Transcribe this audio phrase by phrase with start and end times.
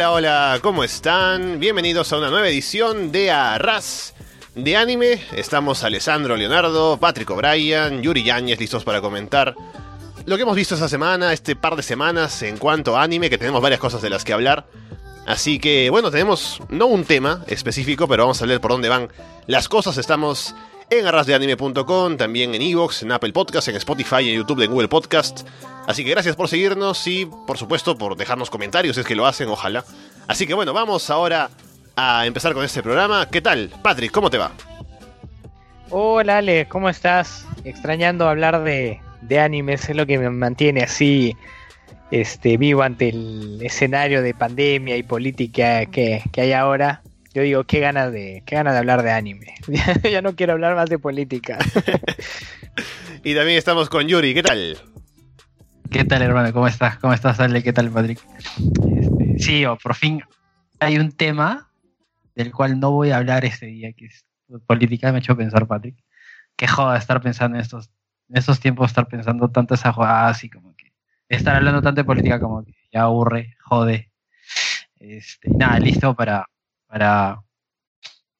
[0.00, 1.60] Hola, hola, ¿cómo están?
[1.60, 4.14] Bienvenidos a una nueva edición de Arras
[4.54, 5.22] de Anime.
[5.36, 9.54] Estamos Alessandro Leonardo, Patrick O'Brien, Yuri Yáñez listos para comentar
[10.24, 13.36] lo que hemos visto esta semana, este par de semanas en cuanto a anime, que
[13.36, 14.68] tenemos varias cosas de las que hablar.
[15.26, 19.10] Así que, bueno, tenemos no un tema específico, pero vamos a ver por dónde van
[19.48, 19.98] las cosas.
[19.98, 20.54] Estamos
[20.90, 25.46] en arrasdeanime.com, también en Evox, en Apple Podcast, en Spotify, en YouTube, en Google Podcast.
[25.86, 29.26] Así que gracias por seguirnos y, por supuesto, por dejarnos comentarios, si es que lo
[29.26, 29.84] hacen, ojalá.
[30.26, 31.48] Así que bueno, vamos ahora
[31.96, 33.28] a empezar con este programa.
[33.30, 33.70] ¿Qué tal?
[33.82, 34.50] Patrick, ¿cómo te va?
[35.90, 37.46] Hola Ale, ¿cómo estás?
[37.64, 41.36] Extrañando hablar de, de animes, es lo que me mantiene así
[42.10, 47.02] este, vivo ante el escenario de pandemia y política que, que hay ahora.
[47.32, 49.54] Yo digo, qué ganas de, qué ganas de hablar de anime.
[50.10, 51.58] ya no quiero hablar más de política.
[53.24, 54.78] y también estamos con Yuri, ¿qué tal?
[55.90, 56.52] ¿Qué tal, hermano?
[56.52, 56.98] ¿Cómo estás?
[56.98, 57.62] ¿Cómo estás, Ale?
[57.62, 58.20] ¿Qué tal, Patrick?
[58.96, 60.22] Este, sí, oh, por fin
[60.80, 61.70] hay un tema
[62.34, 64.24] del cual no voy a hablar este día, que es
[64.66, 65.96] política, me ha hecho pensar, Patrick.
[66.56, 67.90] Qué joda estar pensando en estos,
[68.28, 70.92] en estos tiempos, estar pensando tanto esa jugada así como que
[71.28, 74.10] estar hablando tanto de política como que ya aburre, jode.
[74.98, 76.49] Este, nada, listo para,
[76.90, 77.42] para,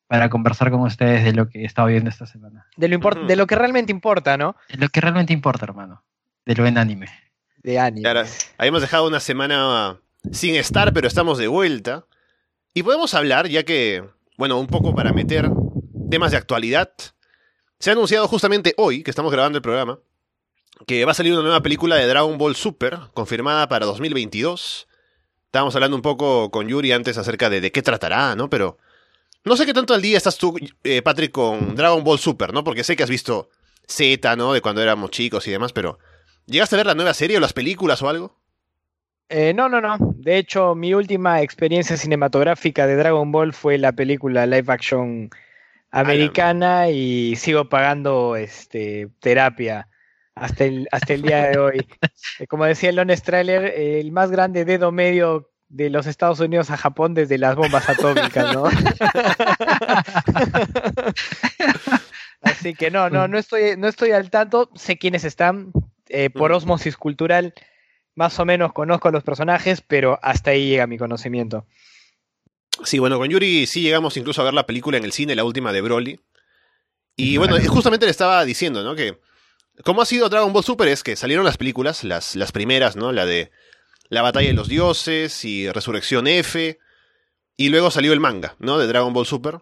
[0.09, 2.67] para conversar con ustedes de lo que he estado viendo esta semana.
[2.77, 4.57] De lo, de lo que realmente importa, ¿no?
[4.69, 6.03] De lo que realmente importa, hermano.
[6.45, 7.09] De lo en anime.
[7.63, 8.03] De anime.
[8.03, 8.29] Claro,
[8.59, 10.01] habíamos dejado una semana
[10.33, 12.07] sin estar, pero estamos de vuelta.
[12.75, 14.05] Y podemos hablar, ya que,
[14.37, 15.49] bueno, un poco para meter
[16.11, 16.93] temas de actualidad.
[17.79, 20.01] Se ha anunciado justamente hoy, que estamos grabando el programa,
[20.87, 24.89] que va a salir una nueva película de Dragon Ball Super, confirmada para 2022.
[25.51, 28.49] Estábamos hablando un poco con Yuri antes acerca de de qué tratará, ¿no?
[28.49, 28.79] Pero
[29.43, 32.63] no sé qué tanto al día estás tú, eh, Patrick, con Dragon Ball Super, ¿no?
[32.63, 33.51] Porque sé que has visto
[33.85, 34.53] Z, ¿no?
[34.53, 35.99] De cuando éramos chicos y demás, pero
[36.47, 38.37] ¿llegaste a ver la nueva serie o las películas o algo?
[39.29, 39.97] Eh, no, no, no.
[40.19, 45.31] De hecho, mi última experiencia cinematográfica de Dragon Ball fue la película live action
[45.91, 49.89] americana y sigo pagando este terapia
[50.41, 51.87] hasta el, hasta el día de hoy.
[52.49, 56.79] Como decía el Lone Trailer, el más grande dedo medio de los Estados Unidos a
[56.79, 58.65] Japón desde las bombas atómicas, ¿no?
[62.41, 64.71] Así que no, no, no estoy, no estoy al tanto.
[64.75, 65.73] Sé quiénes están.
[66.13, 67.55] Eh, por osmosis cultural,
[68.17, 71.67] más o menos conozco a los personajes, pero hasta ahí llega mi conocimiento.
[72.83, 75.45] Sí, bueno, con Yuri sí llegamos incluso a ver la película en el cine, la
[75.45, 76.19] última de Broly.
[77.15, 78.97] Y bueno, justamente le estaba diciendo, ¿no?
[78.97, 79.21] Que
[79.85, 83.13] como ha sido Dragon Ball Super es que salieron las películas, las, las primeras, ¿no?
[83.13, 83.51] La de
[84.09, 86.79] La Batalla de los Dioses y Resurrección F.
[87.57, 88.79] Y luego salió el manga, ¿no?
[88.79, 89.61] De Dragon Ball Super.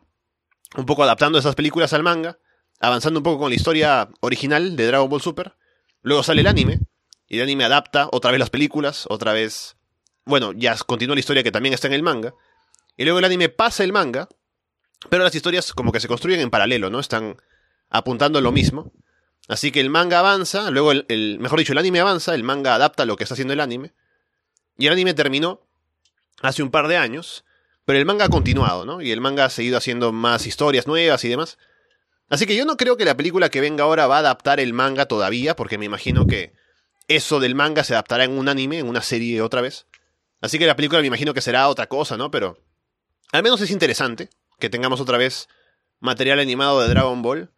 [0.77, 2.39] Un poco adaptando esas películas al manga.
[2.81, 5.57] Avanzando un poco con la historia original de Dragon Ball Super.
[6.03, 6.81] Luego sale el anime.
[7.27, 9.07] Y el anime adapta otra vez las películas.
[9.09, 9.77] Otra vez.
[10.25, 12.34] Bueno, ya continúa la historia que también está en el manga.
[12.97, 14.28] Y luego el anime pasa el manga.
[15.11, 17.01] Pero las historias como que se construyen en paralelo, ¿no?
[17.01, 17.37] Están
[17.91, 18.93] apuntando lo mismo.
[19.48, 23.06] Así que el manga avanza, luego el, mejor dicho, el anime avanza, el manga adapta
[23.06, 23.92] lo que está haciendo el anime.
[24.76, 25.62] Y el anime terminó
[26.42, 27.44] hace un par de años,
[27.86, 29.00] pero el manga ha continuado, ¿no?
[29.00, 31.56] Y el manga ha seguido haciendo más historias nuevas y demás.
[32.28, 34.75] Así que yo no creo que la película que venga ahora va a adaptar el
[34.75, 36.53] manga todavía, porque me imagino que
[37.09, 39.86] eso del manga se adaptará en un anime, en una serie otra vez.
[40.42, 42.30] Así que la película me imagino que será otra cosa, ¿no?
[42.30, 42.59] Pero
[43.32, 44.28] al menos es interesante
[44.59, 45.48] que tengamos otra vez
[46.00, 47.50] material animado de Dragon Ball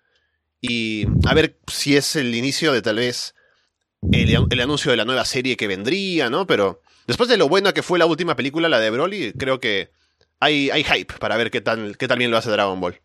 [0.61, 3.35] y a ver si es el inicio de tal vez
[4.13, 6.47] el, anuncio de la nueva serie que vendría, ¿no?
[6.47, 9.91] Pero después de lo buena que fue la última película, la de Broly, creo que
[10.39, 13.01] hay, hay hype para ver qué tal, qué tal bien lo hace Dragon Ball.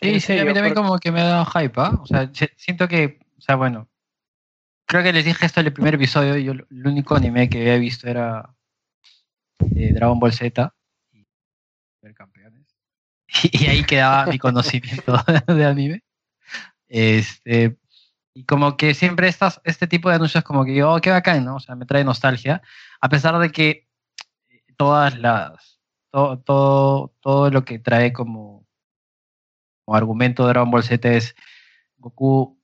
[0.00, 1.98] Sí, sí, a mí también como que me ha dado hype, ¿ah?
[2.02, 3.88] O sea, siento que, o sea, bueno,
[4.86, 7.78] creo que les dije esto en el primer episodio, yo el único anime que había
[7.78, 8.52] visto era
[9.76, 10.74] eh, Dragon Ball Z
[11.12, 11.24] y
[13.52, 16.02] y ahí quedaba mi conocimiento de anime.
[16.88, 17.78] Este,
[18.34, 21.44] y como que siempre estas, este tipo de anuncios como que yo, oh, qué bacán,
[21.44, 21.56] ¿no?
[21.56, 22.62] O sea, me trae nostalgia,
[23.00, 23.88] a pesar de que
[24.76, 25.80] todas las,
[26.10, 28.66] todo, todo, lo que trae como,
[29.86, 31.34] argumento de Dragon Ball Z es
[31.98, 32.58] Goku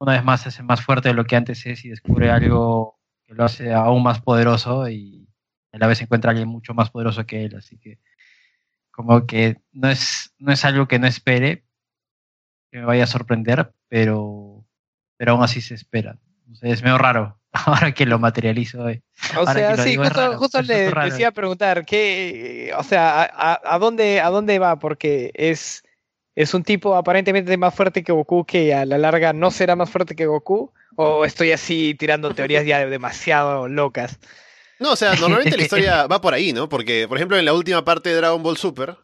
[0.00, 3.34] una vez más es más fuerte de lo que antes es y descubre algo que
[3.34, 5.28] lo hace aún más poderoso y
[5.70, 8.00] a la vez encuentra a alguien mucho más poderoso que él, así que
[8.92, 11.64] como que no es, no es algo que no espere,
[12.70, 14.64] que me vaya a sorprender, pero,
[15.16, 16.18] pero aún así se espera.
[16.60, 18.88] es medio raro ahora que lo materializo.
[18.88, 19.02] Eh.
[19.38, 19.96] O sea, sí,
[20.36, 24.78] justo, le decía preguntar, ¿qué, o sea, a, dónde, ¿a dónde va?
[24.78, 25.82] Porque es,
[26.34, 29.90] es un tipo aparentemente más fuerte que Goku que a la larga no será más
[29.90, 30.72] fuerte que Goku.
[30.94, 34.20] ¿O estoy así tirando teorías ya demasiado locas?
[34.82, 36.68] No, o sea, normalmente la historia va por ahí, ¿no?
[36.68, 38.96] Porque, por ejemplo, en la última parte de Dragon Ball Super,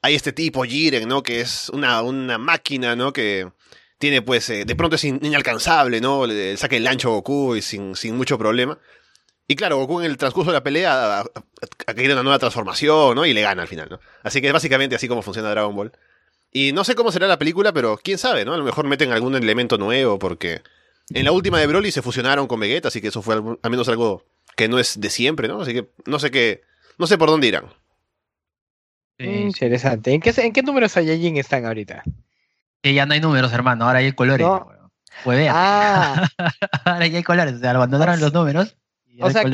[0.00, 1.22] hay este tipo, Jiren, ¿no?
[1.22, 3.12] Que es una, una máquina, ¿no?
[3.12, 3.50] Que
[3.98, 6.26] tiene, pues, eh, de pronto es inalcanzable, ¿no?
[6.26, 8.78] Le saca el ancho a Goku y sin, sin mucho problema.
[9.48, 13.26] Y claro, Goku en el transcurso de la pelea ha, caído una nueva transformación, ¿no?
[13.26, 14.00] Y le gana al final, ¿no?
[14.22, 15.92] Así que es básicamente así como funciona Dragon Ball.
[16.52, 18.54] Y no sé cómo será la película, pero quién sabe, ¿no?
[18.54, 20.62] A lo mejor meten algún elemento nuevo, porque
[21.10, 23.88] en la última de Broly se fusionaron con Vegeta, así que eso fue al menos
[23.88, 24.24] algo
[24.56, 25.62] que no es de siempre, ¿no?
[25.62, 26.62] Así que no sé qué,
[26.98, 27.66] no sé por dónde irán.
[29.18, 30.12] Interesante.
[30.12, 32.02] ¿En qué, ¿En qué números Saiyajin están ahorita?
[32.82, 34.46] Que ya no hay números, hermano, ahora hay colores.
[34.46, 34.68] No.
[35.22, 36.28] Pues ah.
[36.84, 38.76] ahora ya hay colores, o sea, abandonaron los números
[39.20, 39.44] o sea,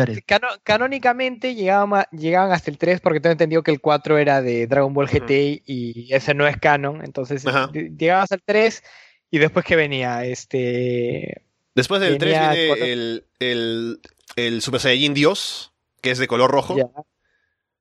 [0.63, 4.95] canónicamente llegaban, llegaban, hasta el 3 porque tengo entendido que el 4 era de Dragon
[4.95, 7.05] Ball GT y ese no es canon.
[7.05, 8.83] Entonces llegaban hasta el 3
[9.31, 11.43] y después que venía este...
[11.75, 14.01] Después del 3 viene el, el,
[14.37, 16.77] el, Super Saiyajin Dios, que es de color rojo.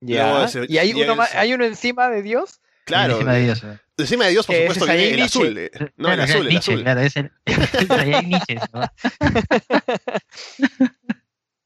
[0.01, 0.47] Ya.
[0.67, 2.61] ¿Y hay uno, hay uno encima de Dios?
[2.85, 3.15] Claro.
[3.15, 3.63] Encima de Dios.
[3.63, 3.79] Eh.
[3.97, 5.57] Encima de Dios, por supuesto, viene el azul.
[5.57, 5.71] Eh.
[5.97, 6.81] No, el azul, el azul.
[6.81, 8.39] Claro, es el, el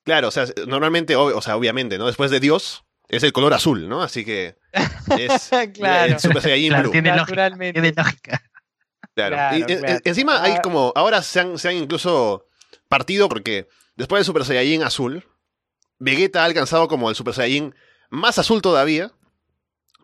[0.03, 2.07] Claro, o sea, normalmente, o, sea, obviamente, ¿no?
[2.07, 4.01] Después de Dios, es el color azul, ¿no?
[4.01, 4.57] Así que
[5.17, 6.13] es claro.
[6.13, 7.93] el Super Saiyajin claro, Tiene Naturalmente.
[7.95, 8.43] lógica.
[9.15, 9.57] Claro.
[9.57, 9.65] y,
[10.03, 10.61] encima hay ah.
[10.61, 12.47] como, ahora se han, se han incluso
[12.89, 15.25] partido porque después del Super Saiyajin azul,
[15.99, 17.75] Vegeta ha alcanzado como el Super Saiyajin
[18.09, 19.11] más azul todavía,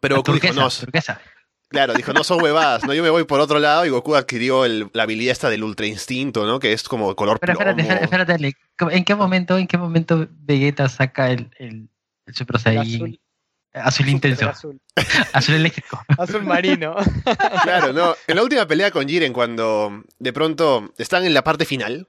[0.01, 0.69] pero Goku dijo, no,
[1.69, 2.95] Claro, dijo, no son huevadas, ¿no?
[2.95, 6.47] Yo me voy por otro lado y Goku adquirió la habilidad esta del ultra instinto,
[6.47, 6.59] ¿no?
[6.59, 8.56] Que es como color Pero espérate, espérate,
[8.89, 11.89] ¿en qué momento, en qué momento Vegeta saca el, el,
[12.33, 13.19] Super Saiyan?
[13.71, 14.50] Azul, intenso.
[14.50, 14.81] Azul.
[15.33, 15.53] azul.
[15.53, 16.03] eléctrico.
[16.18, 16.95] Azul marino.
[17.62, 18.15] Claro, no.
[18.25, 22.07] En la última pelea con Jiren, cuando de pronto están en la parte final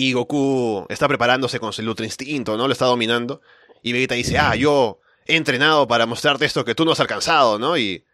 [0.00, 2.68] y Goku está preparándose con su ultra instinto, ¿no?
[2.68, 3.42] Lo está dominando.
[3.82, 7.58] Y Vegeta dice, ah, yo he entrenado para mostrarte esto que tú no has alcanzado,
[7.58, 7.76] ¿no?
[7.76, 8.04] Y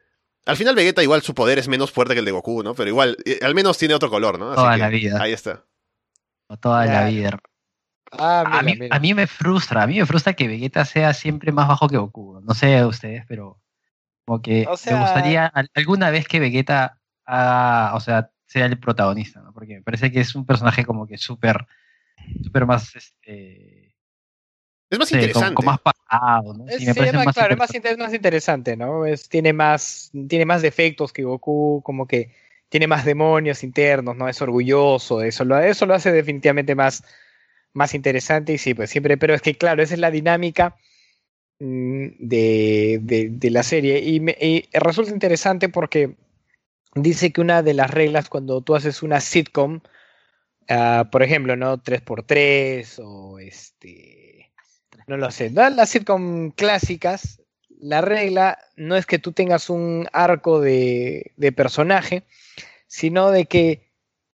[0.46, 2.74] al final Vegeta igual su poder es menos fuerte que el de Goku, ¿no?
[2.74, 4.54] Pero igual, eh, al menos tiene otro color, ¿no?
[4.54, 5.20] toda la vida.
[5.20, 5.62] Ahí está.
[6.58, 7.38] Toda la vida.
[8.12, 11.52] Ah, a, mí, a, mí, me frustra, a mí me frustra que Vegeta sea siempre
[11.52, 12.40] más bajo que Goku.
[12.40, 13.60] No sé ustedes, pero
[14.24, 19.52] como que me gustaría alguna vez que Vegeta o sea, sea el protagonista, ¿no?
[19.52, 21.66] Porque me parece que es un personaje como que súper,
[22.40, 23.96] súper más, este,
[24.88, 25.54] es más interesante.
[25.54, 26.66] Con, más pasado, ¿no?
[26.68, 29.06] Sí, me parece más, claro, es más, interesante, ¿no?
[29.06, 32.30] Es, tiene, más, tiene más defectos que Goku, como que
[32.68, 34.28] tiene más demonios internos, ¿no?
[34.28, 37.02] Es orgulloso, eso lo, eso lo hace definitivamente más,
[37.72, 40.76] más interesante y sí, pues siempre, pero es que claro, esa es la dinámica
[41.58, 43.00] mm, de,
[43.32, 44.36] de, la serie y, me,
[44.74, 46.14] resulta interesante porque
[46.94, 49.80] dice que una de las reglas cuando tú haces una sitcom,
[50.70, 51.78] uh, por ejemplo, ¿no?
[51.78, 54.24] 3x3 o este
[55.06, 55.50] no lo sé.
[55.50, 62.24] Las sitcom clásicas, la regla no es que tú tengas un arco de, personaje,
[62.86, 63.90] sino de que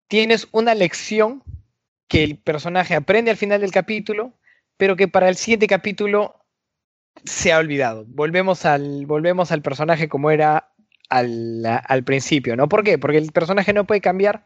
[0.09, 1.43] tienes una lección
[2.07, 4.33] que el personaje aprende al final del capítulo,
[4.77, 6.45] pero que para el siguiente capítulo
[7.25, 8.05] se ha olvidado.
[8.07, 10.73] Volvemos al, volvemos al personaje como era
[11.09, 12.69] al, al, principio, ¿no?
[12.69, 12.99] ¿Por qué?
[12.99, 14.45] Porque el personaje no puede cambiar,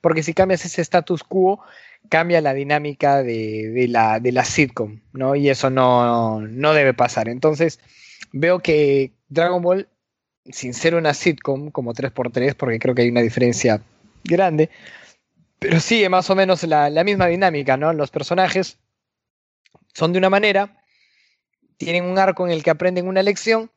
[0.00, 1.60] porque si cambias ese status quo,
[2.08, 5.34] cambia la dinámica de, la, de la sitcom, ¿no?
[5.34, 7.28] Y eso no, no debe pasar.
[7.28, 7.80] Entonces,
[8.32, 9.88] veo que Dragon Ball,
[10.44, 13.82] sin ser una sitcom como 3x3, porque creo que hay una diferencia
[14.24, 14.70] grande,
[15.58, 17.92] pero sigue más o menos la, la misma dinámica, ¿no?
[17.92, 18.78] Los personajes
[19.94, 20.82] son de una manera,
[21.76, 23.70] tienen un arco en el que aprenden una lección,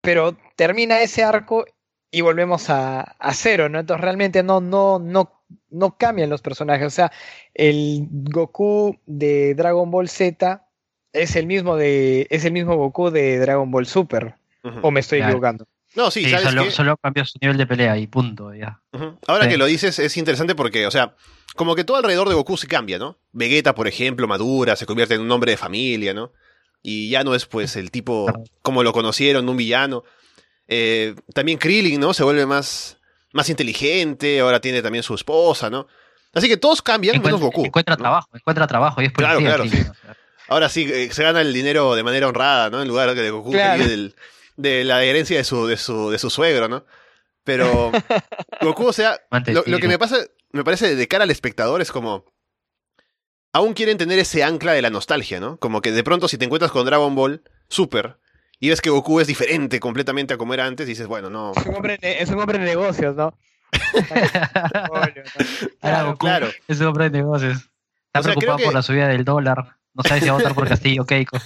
[0.00, 1.64] pero termina ese arco
[2.10, 3.78] y volvemos a, a, cero, ¿no?
[3.80, 5.40] Entonces realmente no, no, no
[5.70, 6.86] no cambian los personajes.
[6.86, 7.12] O sea,
[7.54, 10.66] el Goku de Dragon Ball Z
[11.12, 12.26] es el mismo de.
[12.30, 14.34] es el mismo Goku de Dragon Ball Super.
[14.82, 15.66] O me estoy equivocando.
[15.96, 16.30] No, sí,
[16.70, 18.80] solo, cambia su nivel de pelea y punto, ya.
[19.26, 21.14] Ahora que lo dices, es interesante porque, o sea,
[21.56, 23.18] como que todo alrededor de Goku se cambia, ¿no?
[23.32, 26.30] Vegeta, por ejemplo, madura, se convierte en un hombre de familia, ¿no?
[26.82, 28.26] Y ya no es, pues, el tipo
[28.62, 30.04] como lo conocieron, un villano.
[30.68, 32.14] Eh, también Krillin, ¿no?
[32.14, 32.98] Se vuelve más,
[33.32, 35.86] más inteligente, ahora tiene también su esposa, ¿no?
[36.32, 37.66] Así que todos cambian, menos Goku.
[37.66, 39.64] Encuentra trabajo, encuentra trabajo y es Claro, claro.
[40.48, 42.82] Ahora sí, eh, se gana el dinero de manera honrada, ¿no?
[42.82, 46.84] En lugar de Goku de la herencia de su, de su, de su suegro, ¿no?
[47.44, 47.90] Pero
[48.60, 50.18] Goku, o sea, lo, que me pasa,
[50.52, 52.24] me parece de cara al espectador es como.
[53.52, 55.58] Aún quieren tener ese ancla de la nostalgia, ¿no?
[55.58, 58.18] Como que de pronto si te encuentras con Dragon Ball Super
[58.60, 61.52] y ves que Goku es diferente completamente a como era antes, y dices, bueno, no.
[61.56, 63.34] Es un hombre, de, es un hombre de negocios, ¿no?
[65.80, 66.48] claro, claro.
[66.68, 67.70] Es un hombre de negocios.
[68.12, 69.76] Está preocupado por la subida del dólar.
[69.94, 71.38] No sabes si va a votar por Castillo Keiko.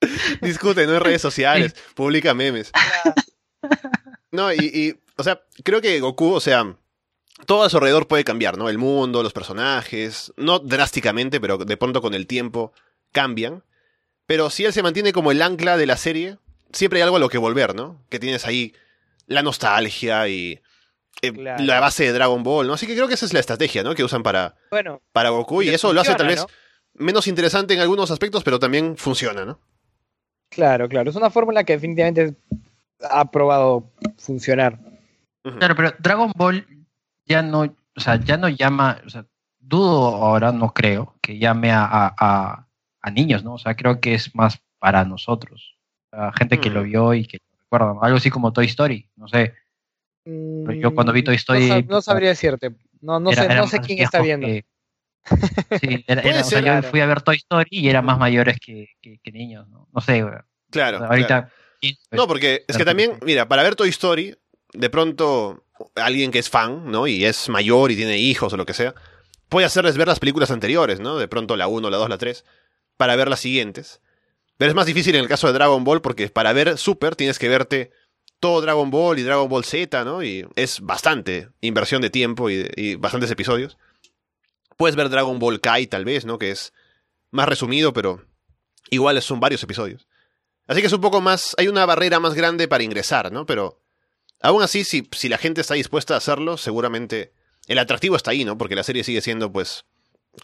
[0.40, 2.72] Discute, no en redes sociales, publica memes.
[4.32, 6.76] No, y, y, o sea, creo que Goku, o sea,
[7.44, 8.68] todo a su alrededor puede cambiar, ¿no?
[8.68, 12.72] El mundo, los personajes, no drásticamente, pero de pronto con el tiempo
[13.12, 13.62] cambian.
[14.26, 16.38] Pero si él se mantiene como el ancla de la serie,
[16.72, 18.02] siempre hay algo a lo que volver, ¿no?
[18.08, 18.74] Que tienes ahí
[19.26, 20.60] la nostalgia y
[21.22, 22.74] eh, la base de Dragon Ball, ¿no?
[22.74, 23.94] Así que creo que esa es la estrategia, ¿no?
[23.94, 26.46] Que usan para, bueno, para Goku y eso lo hace tal vez
[26.94, 29.60] menos interesante en algunos aspectos, pero también funciona, ¿no?
[30.50, 31.10] Claro, claro.
[31.10, 32.34] Es una fórmula que definitivamente
[33.00, 34.78] ha probado funcionar.
[35.58, 36.66] Claro, pero Dragon Ball
[37.26, 37.62] ya no,
[37.96, 39.26] o sea, ya no llama, o sea,
[39.58, 42.66] dudo ahora, no creo, que llame a, a,
[43.06, 43.54] a niños, ¿no?
[43.54, 45.76] O sea, creo que es más para nosotros.
[46.38, 46.84] gente que lo mm.
[46.84, 47.94] vio y que lo recuerda.
[48.02, 49.54] Algo así como Toy Story, no sé.
[50.24, 51.84] yo cuando vi Toy Story.
[51.88, 52.74] No, sabría decirte.
[53.00, 54.46] No, no sé, no sé quién está viendo.
[55.80, 59.32] Sí, o sea, yo fui a ver Toy Story y eran más mayores que, que,
[59.32, 59.88] niños, ¿no?
[59.92, 60.24] No sé,
[60.70, 61.04] Claro.
[61.04, 61.50] ahorita.
[62.12, 64.36] No, porque es que también, mira, para ver Toy Story,
[64.72, 67.06] de pronto alguien que es fan, ¿no?
[67.06, 68.94] Y es mayor y tiene hijos o lo que sea,
[69.48, 71.18] puede hacerles ver las películas anteriores, ¿no?
[71.18, 72.44] De pronto la 1, la 2, la 3,
[72.96, 74.00] para ver las siguientes.
[74.56, 77.38] Pero es más difícil en el caso de Dragon Ball porque para ver Super tienes
[77.38, 77.90] que verte
[78.40, 80.22] todo Dragon Ball y Dragon Ball Z, ¿no?
[80.22, 83.76] Y es bastante inversión de tiempo y, bastantes episodios.
[84.76, 86.38] Puedes ver Dragon Ball Kai tal vez, ¿no?
[86.38, 86.72] Que es
[87.30, 88.24] más resumido, pero
[88.90, 90.06] igual son varios episodios.
[90.66, 93.46] Así que es un poco más, hay una barrera más grande para ingresar, ¿no?
[93.46, 93.80] Pero
[94.40, 97.32] aún así, si, si la gente está dispuesta a hacerlo, seguramente
[97.66, 98.58] el atractivo está ahí, ¿no?
[98.58, 99.84] Porque la serie sigue siendo, pues,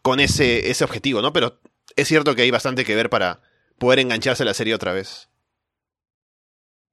[0.02, 1.32] con ese, ese objetivo, ¿no?
[1.32, 1.60] Pero
[1.96, 3.40] es cierto que hay bastante que ver para
[3.78, 5.28] poder engancharse a la serie otra vez.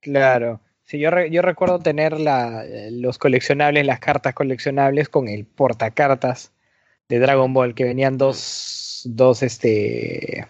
[0.00, 0.60] Claro.
[0.84, 6.52] Sí, yo, yo recuerdo tener la, los coleccionables, las cartas coleccionables con el portacartas
[7.08, 10.46] de Dragon Ball, que venían dos, dos, este,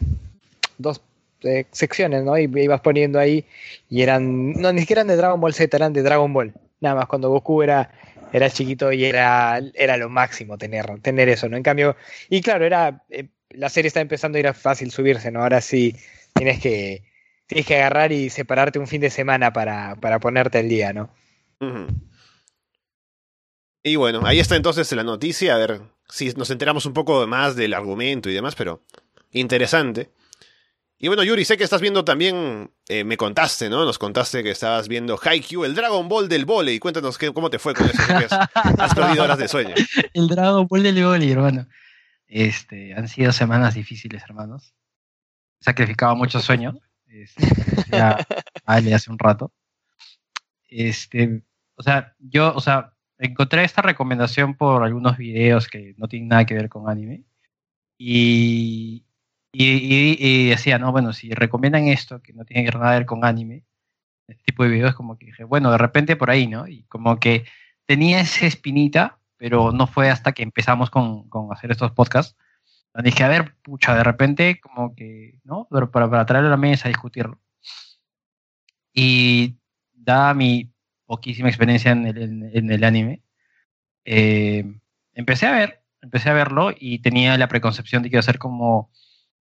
[0.78, 1.02] dos
[1.42, 2.38] eh, secciones, ¿no?
[2.38, 3.44] Y ibas poniendo ahí
[3.88, 6.52] y eran, no, ni siquiera eran de Dragon Ball Z, eran de Dragon Ball.
[6.80, 7.90] Nada más cuando Goku era,
[8.32, 11.56] era chiquito y era, era lo máximo tener, tener eso, ¿no?
[11.56, 11.96] En cambio,
[12.28, 15.42] y claro, era, eh, la serie está empezando y era fácil subirse, ¿no?
[15.42, 15.96] Ahora sí
[16.34, 17.04] tienes que,
[17.46, 21.10] tienes que agarrar y separarte un fin de semana para, para ponerte al día, ¿no?
[23.82, 27.56] Y bueno, ahí está entonces la noticia, a ver si nos enteramos un poco más
[27.56, 28.82] del argumento y demás, pero
[29.32, 30.10] interesante.
[31.02, 33.86] Y bueno, Yuri, sé que estás viendo también, eh, me contaste, ¿no?
[33.86, 36.78] Nos contaste que estabas viendo Haikyuu, el Dragon Ball del volei.
[36.78, 38.02] Cuéntanos qué, cómo te fue con eso,
[38.78, 39.74] has, perdido horas de sueño.
[40.12, 41.66] El Dragon Ball del volei, hermano.
[42.26, 44.74] Este, han sido semanas difíciles, hermanos.
[45.62, 46.78] He sacrificado mucho sueño.
[47.06, 47.46] Este,
[47.90, 48.26] ya
[48.66, 49.54] hace un rato.
[50.68, 51.42] Este,
[51.76, 56.44] o sea, yo, o sea, encontré esta recomendación por algunos videos que no tienen nada
[56.44, 57.24] que ver con anime.
[57.96, 59.06] Y,
[59.52, 63.64] y, decía, no, bueno, si recomiendan esto, que no tiene nada que ver con anime,
[64.28, 66.68] este tipo de videos, como que dije, bueno, de repente por ahí, ¿no?
[66.68, 67.44] Y como que
[67.86, 72.36] tenía esa espinita, pero no fue hasta que empezamos con, con hacer estos podcasts.
[73.02, 75.68] Dije, a ver, pucha, de repente, como que, ¿no?
[75.70, 77.40] Pero para, para traerlo a la mesa, discutirlo.
[78.92, 79.56] Y
[79.92, 80.72] dada mi
[81.06, 83.22] poquísima experiencia en el, en, el anime,
[84.04, 84.64] eh,
[85.14, 88.38] empecé a ver, empecé a verlo y tenía la preconcepción de que iba a ser
[88.38, 88.90] como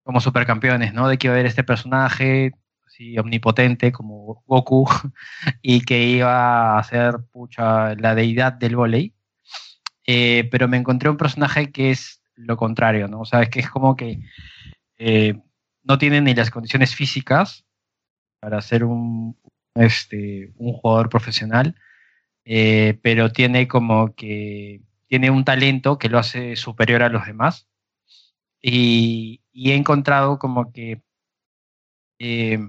[0.09, 1.07] como supercampeones, ¿no?
[1.07, 2.53] De que iba a haber este personaje
[2.87, 4.89] así omnipotente como Goku
[5.61, 9.13] y que iba a ser pucha, la deidad del volei.
[10.07, 13.19] Eh, pero me encontré un personaje que es lo contrario, ¿no?
[13.19, 14.19] O sea, es que es como que
[14.97, 15.39] eh,
[15.83, 17.63] no tiene ni las condiciones físicas
[18.39, 19.37] para ser un,
[19.75, 21.75] este, un jugador profesional,
[22.45, 27.69] eh, pero tiene como que tiene un talento que lo hace superior a los demás.
[28.61, 31.01] Y, y he encontrado como que
[32.17, 32.59] eh,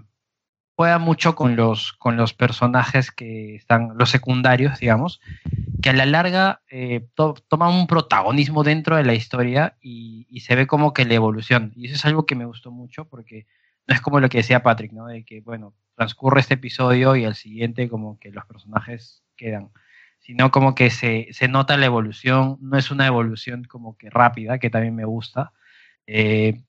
[0.75, 5.21] juega mucho con los, con los personajes que están, los secundarios, digamos,
[5.81, 10.67] que a la larga eh, toman un protagonismo dentro de la historia y, se ve
[10.67, 11.73] como que la evolución.
[11.77, 13.47] Y eso es algo que me gustó mucho porque
[13.87, 15.07] no es como lo que decía Patrick, ¿no?
[15.07, 19.71] De que, bueno, transcurre este episodio y al siguiente como que los personajes quedan
[20.19, 24.59] sino como que se, se, nota la evolución, no es una evolución como que rápida,
[24.59, 25.53] que también me gusta,
[26.07, 26.61] eh,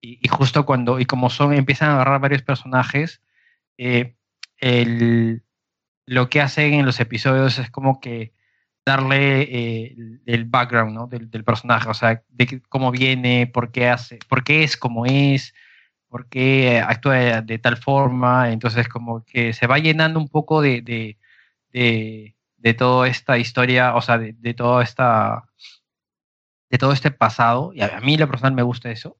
[0.00, 3.22] y, justo cuando, y como son, empiezan a agarrar varios personajes,
[3.78, 4.16] eh,
[4.58, 5.42] el,
[6.06, 8.32] lo que hacen en los episodios es como que
[8.84, 11.06] darle eh, el, background ¿no?
[11.06, 15.54] del, personaje, o sea, de cómo viene, por qué hace, por qué es como es,
[16.08, 20.82] por qué actúa de, tal forma, entonces como que se va llenando un poco de,
[20.82, 21.18] de,
[21.72, 25.44] de, de toda esta historia, o sea, de, toda esta
[26.70, 29.16] de todo este pasado, y a, mí lo personal me gusta eso.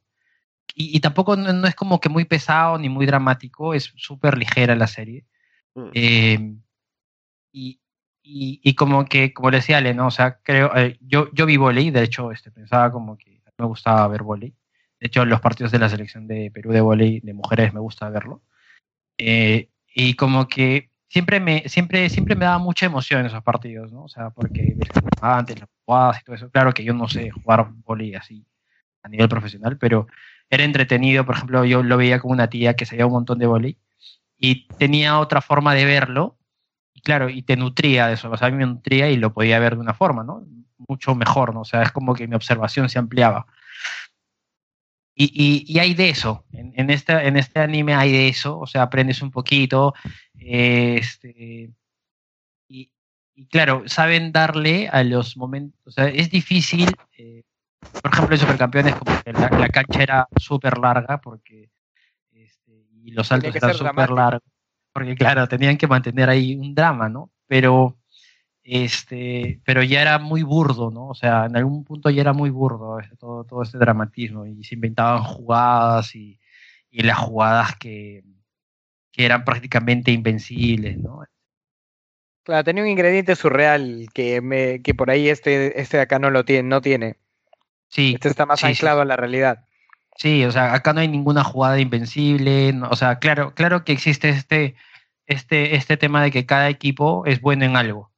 [0.74, 4.86] Y, tampoco no, es como que muy pesado ni muy dramático, es súper ligera la
[4.86, 5.24] serie.
[5.74, 5.90] Mm.
[5.94, 6.62] Em,
[7.52, 7.80] y,
[8.22, 10.06] y, como que, como le decía Ale, ¿no?
[10.06, 13.66] O sea, creo, eh, yo, yo vi volei, de hecho, este, pensaba como que me
[13.66, 14.54] gustaba ver volei.
[15.00, 18.08] De hecho, los partidos de la selección de Perú de volei de mujeres me gusta
[18.10, 18.42] verlo.
[19.18, 24.04] Eh, y como que siempre me, siempre, siempre me daba mucha emoción esos partidos, ¿no?
[24.04, 24.76] O sea, porque
[25.20, 26.50] antes las jugadas y todo eso.
[26.50, 28.44] Claro que yo no sé jugar volei así
[29.02, 30.06] a nivel profesional, pero
[30.50, 31.24] era entretenido.
[31.24, 33.78] Por ejemplo, yo lo veía con una tía que sabía un montón de volei
[34.36, 36.36] y tenía otra forma de verlo
[37.02, 39.80] claro, y te nutría de eso, o sea, me nutría y lo podía ver de
[39.80, 40.46] una forma, ¿no?
[40.88, 41.60] Mucho mejor, ¿no?
[41.60, 43.46] O sea, es como que mi observación se ampliaba.
[45.14, 48.66] Y, y, hay de eso, en, en, este, en este anime hay de eso, o
[48.66, 49.92] sea, aprendes un poquito,
[50.38, 51.70] este,
[52.66, 52.90] y,
[53.34, 56.88] y, claro, saben darle a los momentos, o sea, es difícil,
[57.18, 57.42] eh,
[58.02, 61.70] por ejemplo, en Supercampeones, como que la, la cancha era súper larga, porque,
[62.32, 64.42] este, y los saltos eran súper largos
[64.92, 67.30] porque claro, tenían que mantener ahí un drama, ¿no?
[67.46, 67.98] Pero,
[68.62, 71.08] este, pero ya era muy burdo, ¿no?
[71.08, 74.74] O sea, en algún punto ya era muy burdo todo, todo este dramatismo y se
[74.74, 76.38] inventaban jugadas y,
[76.90, 78.24] y las jugadas que,
[79.12, 81.24] que eran prácticamente invencibles, ¿no?
[82.42, 86.30] Claro, tenía un ingrediente surreal que, me, que por ahí este, este de acá no
[86.30, 87.16] lo tiene, no tiene.
[87.90, 88.14] Sí.
[88.14, 89.64] Este está más anclado a la realidad.
[90.16, 94.28] Sí, o sea, acá no hay ninguna jugada invencible, o sea, claro, claro que existe
[94.28, 94.74] este,
[95.26, 98.10] este, este tema de que cada equipo es bueno en algo.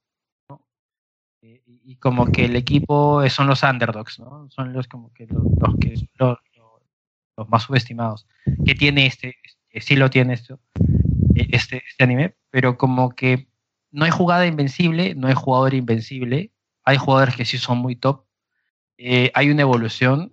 [1.84, 4.48] Y, como que el equipo son los underdogs, ¿no?
[4.50, 5.42] Son los como que los,
[5.80, 6.38] que los,
[7.36, 8.26] los, más subestimados.
[8.64, 9.36] Que tiene este,
[9.80, 10.58] sí lo tiene esto,
[11.34, 13.46] este, este anime, pero como que
[13.90, 16.50] no hay jugada invencible, no hay jugador invencible,
[16.84, 18.24] hay jugadores que sí son muy top,
[18.98, 20.32] eh, hay una evolución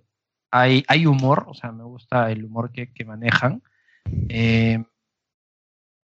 [0.50, 3.62] hay, hay humor, o sea, me gusta el humor que, manejan.
[4.28, 4.82] Eh,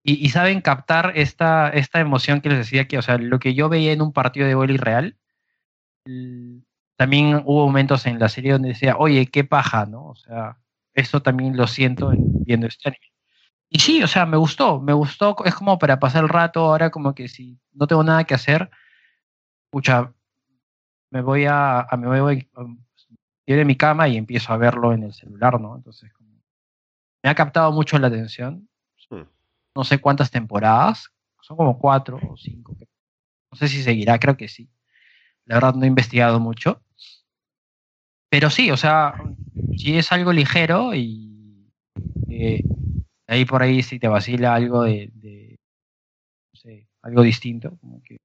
[0.03, 3.67] y, saben captar esta, esta emoción que les decía que, o sea, lo que yo
[3.67, 5.17] veía en un partido de boli real,
[6.95, 10.05] también hubo momentos en la serie donde decía, oye, qué paja, ¿no?
[10.05, 10.57] O sea,
[10.93, 13.11] eso también lo siento viendo este anime.
[13.69, 16.89] Y sí, o sea, me gustó, me gustó, es como para pasar el rato, ahora
[16.89, 18.69] como que si no tengo nada que hacer,
[19.65, 20.13] escucha,
[21.11, 25.03] me voy a, a me voy a, de mi cama y empiezo a verlo en
[25.03, 25.75] el celular, ¿no?
[25.75, 26.11] Entonces,
[27.23, 28.69] me ha captado mucho la atención.
[29.09, 29.23] Hmm.
[29.75, 31.09] No sé cuántas temporadas,
[31.41, 32.75] son como cuatro o cinco.
[33.51, 34.69] No sé si seguirá, creo que sí.
[35.45, 36.81] La verdad no he investigado mucho.
[38.29, 39.15] Pero sí, o sea,
[39.77, 41.71] si es algo ligero y
[42.29, 42.61] eh,
[43.27, 45.57] ahí por ahí si te vacila algo de, de
[46.53, 48.17] no sé, algo distinto, como que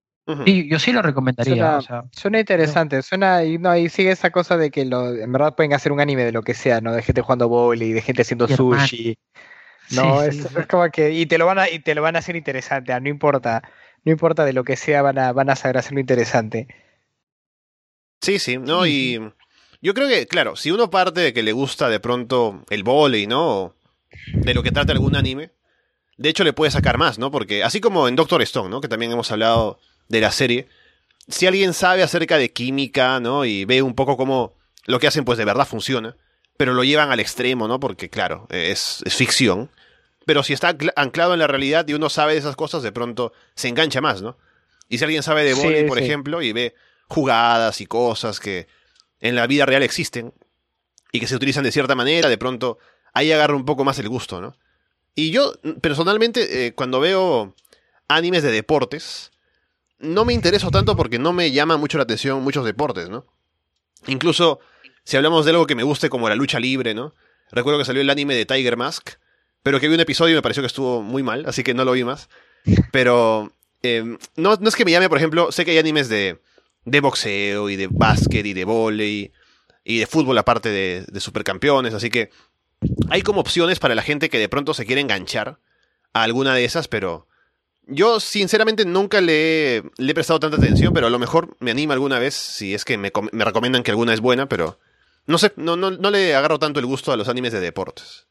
[0.44, 1.80] Sí, yo sí lo recomendaría.
[2.12, 5.72] Suena, interesante, suena y no, y sigue esa cosa de que lo, en verdad pueden
[5.72, 6.92] hacer un anime de lo que sea, ¿no?
[6.92, 9.18] De gente jugando y de gente haciendo sushi.
[9.90, 12.36] No, es, como que, y te lo van a, y te lo van a hacer
[12.36, 13.62] interesante, ah, no importa,
[14.04, 16.68] no importa de lo que sea, van a, van a saber hacerlo interesante.
[18.20, 19.20] Sí, sí, no, y
[19.82, 23.26] yo creo que, claro, si uno parte de que le gusta de pronto el volei,
[23.26, 23.74] ¿no?
[24.32, 25.50] De lo que trata algún anime,
[26.16, 27.30] de hecho le puede sacar más, ¿no?
[27.32, 28.80] Porque así como en Doctor Stone, ¿no?
[28.80, 30.68] Que también hemos hablado de la serie,
[31.28, 33.44] si alguien sabe acerca de química, ¿no?
[33.44, 36.16] Y ve un poco cómo lo que hacen, pues de verdad funciona,
[36.56, 37.80] pero lo llevan al extremo, ¿no?
[37.80, 39.70] Porque, claro, es, ficción.
[40.26, 43.32] Pero si está anclado en la realidad y uno sabe de esas cosas, de pronto
[43.54, 44.36] se engancha más, ¿no?
[44.88, 46.74] Y si alguien sabe de volei, por ejemplo, y ve
[47.08, 48.68] jugadas y cosas que
[49.20, 50.32] en la vida real existen
[51.12, 52.78] y que se utilizan de cierta manera, de pronto
[53.12, 54.56] ahí agarra un poco más el gusto, ¿no?
[55.14, 57.54] Y yo, personalmente, eh, cuando veo
[58.08, 59.31] animes de deportes,
[60.02, 63.24] no me intereso tanto porque no me llama mucho la atención muchos deportes, ¿no?
[64.06, 64.58] Incluso
[65.04, 67.14] si hablamos de algo que me guste como la lucha libre, ¿no?
[67.50, 69.10] Recuerdo que salió el anime de Tiger Mask,
[69.62, 71.84] pero que vi un episodio y me pareció que estuvo muy mal, así que no
[71.84, 72.28] lo vi más.
[72.90, 76.40] Pero em, no, no es que me llame, por ejemplo, sé que hay animes de,
[76.84, 79.32] de boxeo y de básquet y de volei
[79.84, 82.30] y de fútbol aparte de, de supercampeones, así que
[83.10, 85.58] hay como opciones para la gente que de pronto se quiere enganchar
[86.12, 87.28] a alguna de esas, pero
[87.86, 92.18] yo sinceramente nunca le he, prestado tanta atención, pero a lo mejor me anima alguna
[92.18, 94.78] vez si es que me, recomiendan que alguna es buena, pero
[95.26, 98.26] no sé, no, no, no le agarro tanto el gusto a los animes de deportes.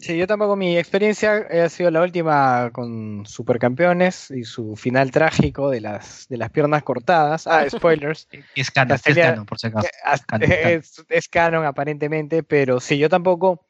[0.00, 0.56] Sí, yo tampoco.
[0.56, 6.38] Mi experiencia ha sido la última con Supercampeones y su final trágico de las, de
[6.38, 7.46] las piernas cortadas.
[7.46, 8.26] Ah, spoilers.
[8.54, 9.88] es canon, es canon, por si acaso.
[11.08, 13.69] es canon aparentemente, pero sí, yo tampoco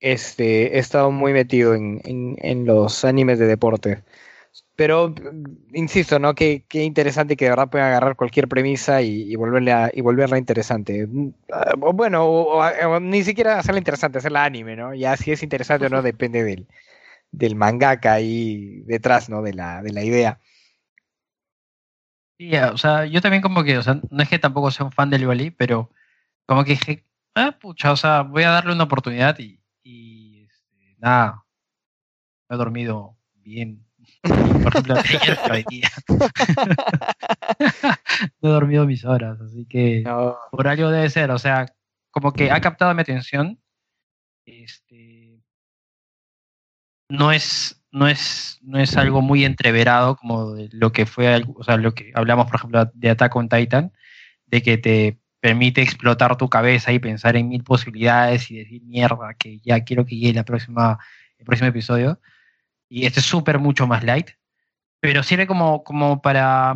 [0.00, 4.02] este, he estado muy metido en, en, los animes de deporte.
[4.76, 5.14] Pero,
[5.72, 6.34] insisto, ¿no?
[6.34, 11.08] Qué, qué interesante que de verdad puedan agarrar cualquier premisa y, volverla, y volverla interesante.
[11.52, 14.94] Ah, bueno, o, ni siquiera hacerla interesante, hacerla anime, ¿no?
[14.94, 16.68] Ya si es interesante o no depende del,
[17.32, 19.42] del mangaka ahí detrás, ¿no?
[19.42, 20.40] De la, de la idea.
[22.38, 24.92] Sí, o sea, yo también como que, o sea, no es que tampoco sea un
[24.92, 25.90] fan del Wally, pero
[26.46, 29.57] como que dije, ah, pucha, o sea, voy a darle una oportunidad y,
[29.88, 31.46] y este, nada,
[32.50, 33.88] he dormido bien
[34.22, 34.96] por ejemplo,
[38.42, 40.04] no he dormido mis horas, así que
[40.50, 41.30] por algo debe ser.
[41.30, 41.66] O sea,
[42.10, 43.60] como que ha captado mi atención.
[44.44, 45.40] Este,
[47.10, 51.76] no es, no es, no es algo muy entreverado como lo que fue, o sea,
[51.76, 53.92] lo que hablamos, por ejemplo, de Attack on Titan,
[54.46, 59.34] de que te permite explotar tu cabeza y pensar en mil posibilidades y decir mierda,
[59.34, 60.98] que ya quiero que llegue la próxima,
[61.38, 62.20] el próximo episodio
[62.88, 64.30] y este es súper mucho más light,
[65.00, 66.74] pero sirve como, como, para,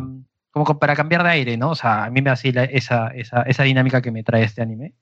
[0.51, 1.71] como para cambiar de aire, ¿no?
[1.71, 4.93] O sea, a mí me hace esa, esa, esa dinámica que me trae este anime.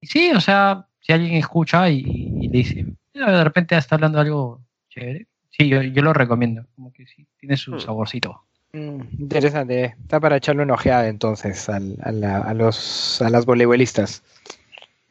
[0.00, 2.02] Y sí, o sea, si alguien escucha y,
[2.48, 6.92] le dice, de repente está hablando de algo chévere, sí, yo, yo lo recomiendo, como
[6.92, 7.80] que sí, tiene su hmm.
[7.80, 8.44] saborcito.
[8.76, 14.22] Mm, interesante, está para echarle una ojeada entonces a, a, los, a las voleibolistas.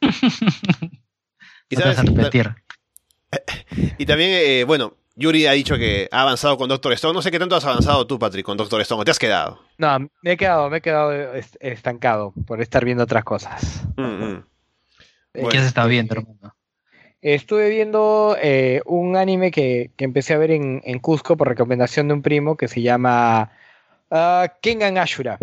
[0.00, 1.74] y,
[3.98, 7.14] y también, eh, bueno, Yuri ha dicho que ha avanzado con Doctor Stone.
[7.14, 9.02] No sé qué tanto has avanzado tú, Patrick, con Doctor Stone.
[9.02, 9.60] ¿O te has quedado?
[9.78, 11.12] No, me he quedado, me he quedado
[11.58, 13.82] estancado por estar viendo otras cosas.
[13.96, 14.44] Mm, mm.
[15.34, 16.55] Eh, ¿Qué has estado viendo, hermano?
[17.22, 22.22] Estuve viendo eh, un anime que, empecé a ver en, Cusco por recomendación de un
[22.22, 23.52] primo que se llama
[24.10, 25.38] uh, Kengan Ashura.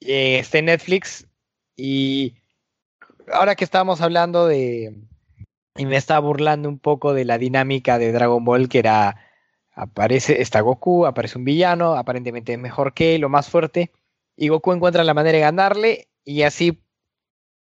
[0.00, 1.26] Eh, está en Netflix
[1.74, 2.36] y
[3.32, 4.94] ahora que estábamos hablando de,
[5.76, 9.16] y me estaba burlando un poco de la dinámica de Dragon Ball, que era,
[9.72, 13.92] aparece, está Goku, aparece un villano, aparentemente es mejor que lo más fuerte,
[14.36, 16.82] y Goku encuentra la manera de ganarle, y así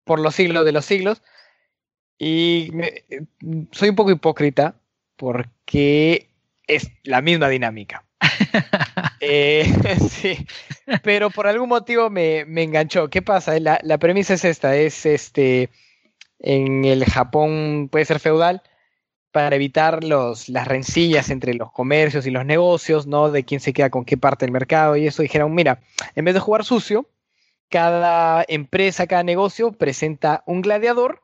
[0.05, 1.23] por los siglos de los siglos.
[2.21, 2.71] Y
[3.73, 4.75] soy un poco hipócrita,
[5.17, 6.29] porque
[6.67, 8.05] es la misma dinámica.
[9.23, 9.71] Eh,
[10.11, 10.47] sí,
[11.03, 13.11] pero por algún motivo me, me enganchó.
[13.11, 13.61] ¿Qué pasa?
[13.61, 15.69] La, la premisa es esta, es este
[16.39, 18.63] en el Japón puede ser feudal,
[19.33, 23.31] para evitar los, las rencillas entre los comercios y los negocios, ¿no?
[23.31, 25.81] De quién se queda con qué parte del mercado y eso, dijeron, mira,
[26.15, 27.07] en vez de jugar sucio,
[27.69, 31.23] cada empresa, cada negocio presenta un gladiador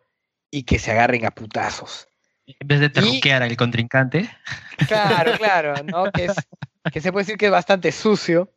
[0.51, 2.09] y que se agarren a putazos.
[2.47, 4.31] En vez de terruquear al contrincante.
[4.87, 6.11] Claro, claro, ¿no?
[6.13, 6.29] Que,
[6.93, 8.53] que se puede decir que es bastante sucio.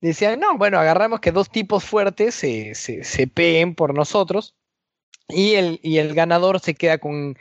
[0.00, 4.54] Decían, no, bueno, agarramos que dos tipos fuertes se, se, se peguen por nosotros
[5.28, 7.38] y el, y el ganador se queda con,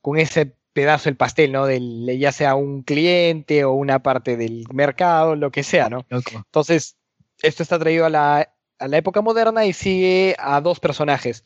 [0.00, 1.66] con ese pedazo del pastel, ¿no?
[1.66, 6.04] Del, ya sea un cliente o una parte del mercado, lo que sea, ¿no?
[6.10, 6.96] Entonces,
[7.42, 11.44] esto está traído a la, a la época moderna y sigue a dos personajes.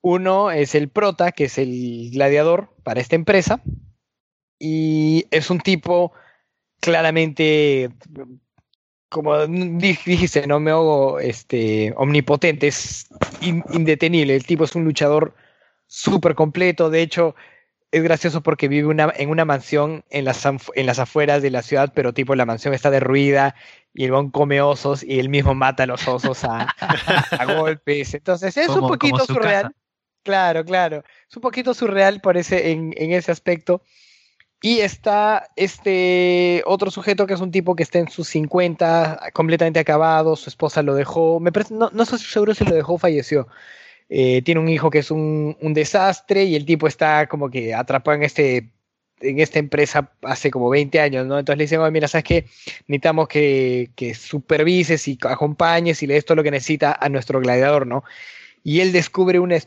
[0.00, 3.62] Uno es el prota, que es el gladiador para esta empresa,
[4.58, 6.12] y es un tipo
[6.80, 7.90] claramente
[9.08, 13.08] como dijiste, no me hago este, omnipotente, es
[13.40, 14.34] indetenible.
[14.34, 15.34] El tipo es un luchador
[15.86, 16.90] súper completo.
[16.90, 17.34] De hecho,
[17.92, 21.62] es gracioso porque vive una, en una mansión en las, en las afueras de la
[21.62, 23.54] ciudad, pero tipo la mansión está derruida
[23.94, 26.74] y el bon come osos y él mismo mata a los osos a,
[27.56, 28.12] golpes.
[28.14, 29.74] Entonces es un poquito surreal.
[30.26, 31.04] Claro, claro.
[31.30, 33.80] Es un poquito surreal por ese, en, ese aspecto.
[34.60, 39.78] Y está este otro sujeto que es un tipo que está en sus 50, completamente
[39.78, 43.46] acabado, su esposa lo dejó, no, no estoy seguro si lo dejó falleció.
[44.08, 48.16] Eh, tiene un hijo que es un, desastre y el tipo está como que atrapado
[48.16, 48.70] en este
[49.20, 51.38] en esta empresa hace como 20 años, ¿no?
[51.38, 52.46] Entonces le dicen, mira, ¿sabes qué?
[52.88, 57.40] Necesitamos que, que supervises y acompañes y le des todo lo que necesita a nuestro
[57.40, 58.04] gladiador, ¿no?
[58.66, 59.58] Y él descubre una,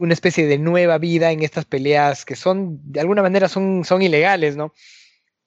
[0.00, 4.02] una, especie de nueva vida en estas peleas que son, de alguna manera, son, son
[4.02, 4.74] ilegales, ¿no?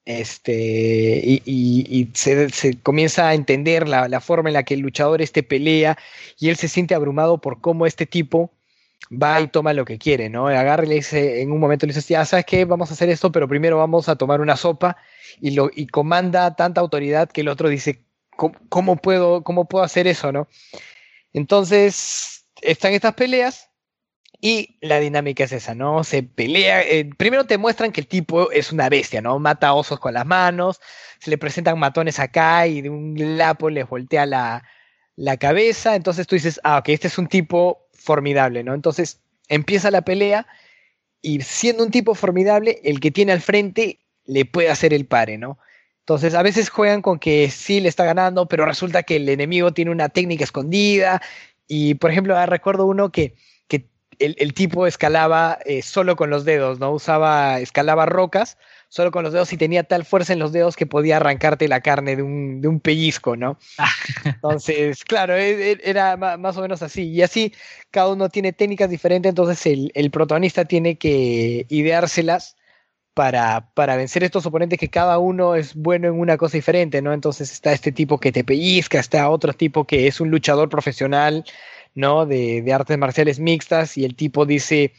[0.05, 4.79] Este, y, y, se, se, comienza a entender la, la, forma en la que el
[4.79, 5.97] luchador este pelea
[6.39, 8.53] y él se siente abrumado por cómo este tipo
[9.11, 10.47] va y toma lo que quiere, ¿no?
[10.47, 13.09] Agarra y le dice, en un momento le dice, ya sabes qué, vamos a hacer
[13.09, 14.95] esto, pero primero vamos a tomar una sopa
[15.41, 18.05] y, lo, y comanda tanta autoridad que el otro dice,
[18.37, 20.47] ¿cómo, cómo puedo, cómo puedo hacer eso, no?
[21.33, 22.34] Entonces,
[22.65, 23.69] están estas peleas
[24.41, 26.03] y la dinámica es esa, ¿no?
[26.03, 26.81] Se pelea.
[26.81, 29.39] Eh, primero te muestran que el tipo es una bestia, ¿no?
[29.39, 30.81] Mata osos con las manos,
[31.19, 34.63] se le presentan matones acá y de un lapo les voltea la,
[35.15, 35.95] la cabeza.
[35.95, 38.73] Entonces tú dices, ah, ok, este es un tipo formidable, ¿no?
[38.73, 40.47] Entonces empieza la pelea
[41.21, 45.37] y siendo un tipo formidable, el que tiene al frente le puede hacer el pare,
[45.37, 45.57] ¿no?
[46.01, 49.73] Entonces, a veces juegan con que sí le está ganando, pero resulta que el enemigo
[49.73, 51.19] tiene una técnica escondida.
[51.67, 53.35] Y, por ejemplo, ah, recuerdo uno que,
[53.67, 56.91] que el, tipo escalaba eh, solo con los dedos, ¿no?
[56.91, 60.85] Usaba, escalaba rocas solo con los dedos y tenía tal fuerza en los dedos que
[60.85, 63.57] podía arrancarte la carne de un, de un pellizco, ¿no?
[64.25, 67.09] Entonces, claro, e, e, era más o menos así.
[67.09, 67.53] Y así
[67.91, 72.55] cada uno tiene técnicas diferentes, entonces el, el protagonista tiene que ideárselas
[73.15, 77.13] para, para vencer estos oponentes que cada uno es bueno en una cosa diferente, ¿no?
[77.13, 81.43] Entonces está este tipo que te pellizca, está otro tipo que es un luchador profesional,
[81.95, 82.27] ¿no?
[82.27, 84.93] De, de artes marciales mixtas y el tipo dice,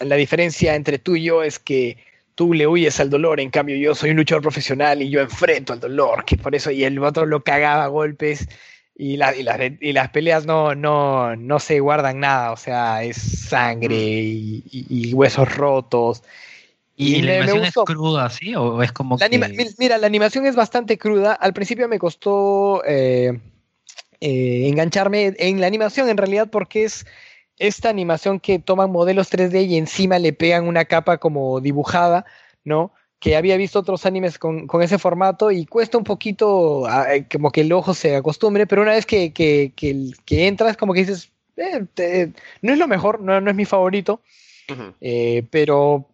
[0.00, 1.98] la diferencia entre tú y yo es que
[2.34, 5.72] tú le huyes al dolor, en cambio yo soy un luchador profesional y yo enfrento
[5.72, 8.48] al dolor, que por eso, y el otro lo cagaba a golpes
[8.96, 13.96] y, la, y, las peleas no, no, no se guardan nada, o sea, es sangre
[13.96, 14.62] mm.
[14.70, 16.22] y, huesos rotos.
[16.96, 18.54] ¿Y, la animación es cruda, sí?
[18.54, 19.18] ¿O es como
[19.78, 21.32] Mira, la animación es bastante cruda.
[21.32, 23.40] Al principio me costó eh,
[24.20, 27.04] eh, engancharme en la animación, en realidad, porque es
[27.58, 32.26] esta animación que toman modelos 3D y encima le pegan una capa como dibujada,
[32.62, 32.92] ¿no?
[33.18, 37.50] Que había visto otros animes con, ese formato y cuesta un poquito ah, eh, como
[37.50, 41.30] que el ojo se acostumbre, pero una vez que, que, que, entras, como que dices,
[42.62, 44.20] no es lo mejor, no, no es mi favorito,
[45.00, 46.08] eh, pero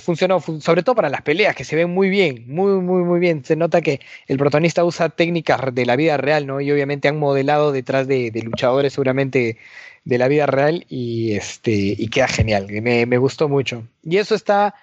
[0.00, 3.44] funcionó, sobre todo para las peleas, que se ven muy bien, muy, muy, muy bien.
[3.44, 6.60] Se nota que el protagonista usa técnicas de la vida real, ¿no?
[6.60, 9.58] Y obviamente han modelado detrás de, de luchadores seguramente
[10.04, 12.66] de la vida real y, este, y queda genial.
[12.68, 13.86] Me, me gustó mucho.
[14.02, 14.74] Y eso está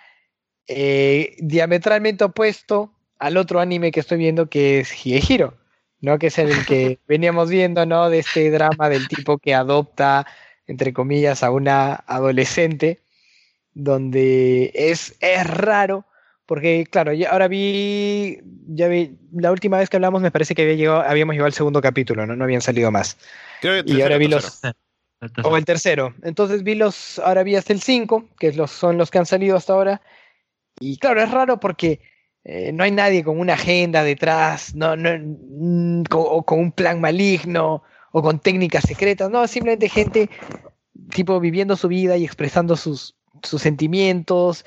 [0.67, 5.55] eh, diametralmente opuesto al otro anime que estoy viendo que es Higehiro,
[6.01, 6.19] ¿no?
[6.19, 8.09] Que es el que veníamos viendo, ¿no?
[8.09, 10.27] De este drama del tipo que adopta,
[10.67, 12.99] entre comillas, a una adolescente,
[13.73, 16.05] donde es, es raro,
[16.45, 20.63] porque claro, ya, ahora vi, ya vi, la última vez que hablamos me parece que
[20.63, 22.35] había llegado, habíamos llegado al segundo capítulo, ¿no?
[22.35, 23.17] No habían salido más.
[23.61, 24.61] y ahora vi los...
[25.43, 26.13] O el tercero.
[26.21, 29.57] Entonces vi los, ahora vi hasta el 5, que los, son los que han salido
[29.57, 29.99] hasta ahora.
[30.79, 32.01] Y claro, es raro porque
[32.43, 37.01] eh, no hay nadie con una agenda detrás, no, no, mm, o con un plan
[37.01, 40.29] maligno, o con técnicas secretas, no, simplemente gente
[41.13, 44.65] tipo viviendo su vida y expresando sus, sus sentimientos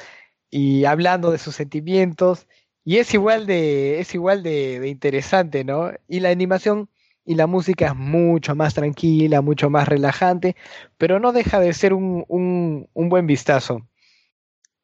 [0.51, 2.47] y hablando de sus sentimientos.
[2.85, 5.91] Y es igual de, es igual de, de interesante, ¿no?
[6.09, 6.89] Y la animación
[7.25, 10.57] y la música es mucho más tranquila, mucho más relajante,
[10.99, 13.87] pero no deja de ser un, un, buen vistazo.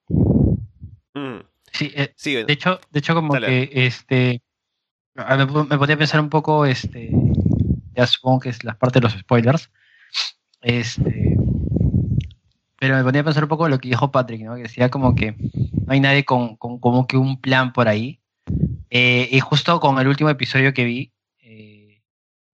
[0.09, 1.41] Mm.
[1.73, 4.41] Sí, eh, de hecho, de hecho como que este
[5.17, 7.11] me, podía pensar un poco, este,
[7.97, 9.71] ya supongo que es la parte de los spoilers,
[10.63, 11.37] este,
[12.79, 14.57] pero me ponía a pensar un poco lo que dijo Patrick, ¿no?
[14.57, 18.21] que decía como que no hay nadie con, con como que un plan por ahí.
[18.91, 21.13] Eh, y justo con el último episodio que vi,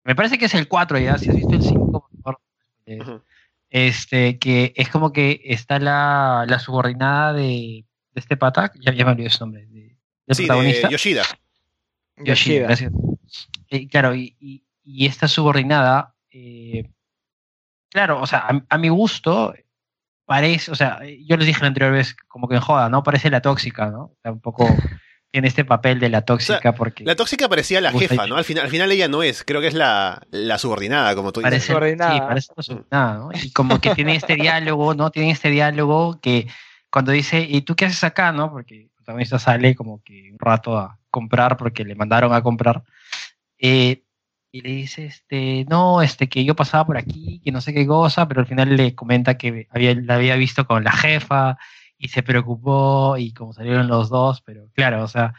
[0.05, 2.38] me parece que es el 4 ya, si has visto el 5, por
[2.87, 3.24] favor.
[3.70, 9.12] Este, que es como que está la, la subordinada de, de, este pata, ya, me
[9.12, 9.96] olvidé su nombre, de,
[10.35, 10.88] sí, protagonista.
[10.88, 11.22] De Yoshida.
[12.18, 12.92] Yoshida, gracias.
[13.70, 16.90] Eh, claro, y, y, esta subordinada, eh,
[17.90, 19.55] claro, o sea, a, mi gusto,
[20.25, 23.03] parece, o sea, yo les dije la anterior vez, como que en joda, ¿no?
[23.03, 24.14] Parece la tóxica, ¿no?
[24.23, 24.66] Sea, un poco
[25.33, 27.05] en este papel de la tóxica porque...
[27.05, 28.37] La tóxica parecía la jefa, ¿no?
[28.37, 31.40] Al final, al final ella no es, creo que es la, la subordinada, como tú
[31.40, 31.64] dices.
[31.64, 33.31] Sí, parece la subordinada, ¿no?
[33.33, 35.11] Y como que tiene este diálogo, ¿no?
[35.11, 36.49] Tiene este diálogo que
[36.90, 38.51] cuando dice, ¿y tú qué haces acá, no?
[38.51, 42.83] Porque el protagonista sale como que un rato a comprar porque le mandaron a comprar.
[43.59, 44.03] Eh,
[44.52, 47.86] y le dice, este, no, este, que yo pasaba por aquí, que no sé qué
[47.86, 51.56] cosa, pero al final le comenta que había, la había visto con la jefa
[51.96, 55.34] y se preocupó y como salieron los dos, pero claro, o sea,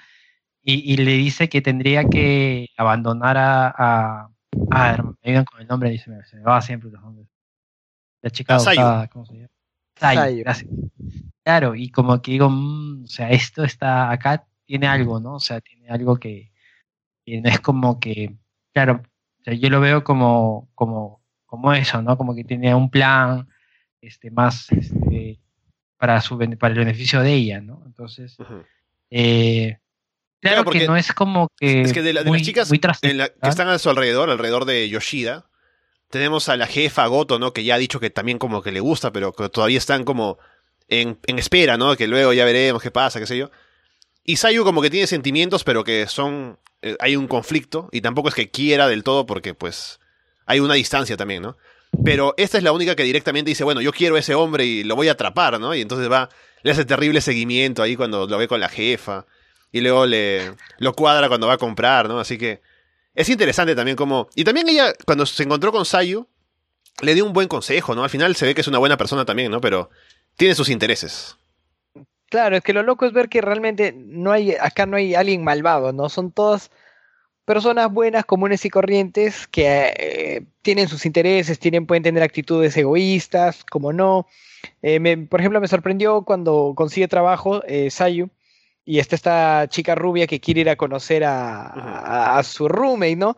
[0.65, 4.29] y, le dice que tendría que abandonar a, a,
[4.71, 7.27] a me ayudan con el nombre, dice, se me va siempre los nombres.
[8.21, 9.49] La chica adoptada, ¿cómo se llama?
[9.97, 10.71] Sayu, gracias.
[11.43, 15.35] Claro, y como que digo, mm, o sea, esto está acá, tiene algo, ¿no?
[15.35, 16.51] O sea, tiene algo que,
[17.27, 18.33] no es como que,
[18.73, 22.17] claro, o sea, yo lo veo como, como, como eso, ¿no?
[22.17, 23.47] Como que tiene un plan,
[24.01, 25.39] este, más, este,
[25.97, 27.83] para, su, para el beneficio de ella, ¿no?
[27.85, 28.37] Entonces,
[29.09, 29.77] eh,
[30.41, 31.81] claro, que no es como que...
[31.81, 35.45] Es que de, las chicas que están a su alrededor, alrededor de Yoshida,
[36.09, 37.53] tenemos a la jefa Goto, ¿no?
[37.53, 40.37] Que ya ha dicho que también como que le gusta, pero que todavía están como
[40.87, 41.95] en, espera, ¿no?
[41.95, 43.49] Que luego ya veremos qué pasa, qué sé yo.
[44.23, 46.57] Y Sayu como que tiene sentimientos, pero que son...
[46.81, 49.99] Eh, hay un conflicto, y tampoco es que quiera del todo, porque pues
[50.45, 51.57] hay una distancia también, ¿no?
[52.03, 54.83] Pero esta es la única que directamente dice, bueno, yo quiero a ese hombre y
[54.83, 55.75] lo voy a atrapar, ¿no?
[55.75, 56.29] Y entonces va,
[56.63, 59.25] le hace terrible seguimiento ahí cuando lo ve con la jefa.
[59.71, 62.19] y luego le lo cuadra cuando va a comprar, ¿no?
[62.19, 62.61] Así que
[63.15, 64.27] es interesante también como...
[64.35, 66.27] Y también ella, cuando se encontró con Sayu,
[67.01, 68.03] le dio un buen consejo, ¿no?
[68.03, 69.61] Al final se ve que es una buena persona también, ¿no?
[69.61, 69.89] Pero
[70.35, 71.37] tiene sus intereses.
[72.33, 75.43] Claro, es que lo loco es ver que realmente no hay, acá no hay alguien
[75.43, 76.09] malvado, ¿no?
[76.09, 76.71] Son todas
[77.45, 83.63] personas buenas, comunes y corrientes que eh, tienen sus intereses, tienen, pueden tener actitudes egoístas,
[83.63, 84.25] como no.
[84.81, 88.31] Eh, por ejemplo, me sorprendió cuando consigue trabajo eh, Sayu
[88.83, 93.37] y está esta chica rubia que quiere ir a conocer a, su roommate, ¿no?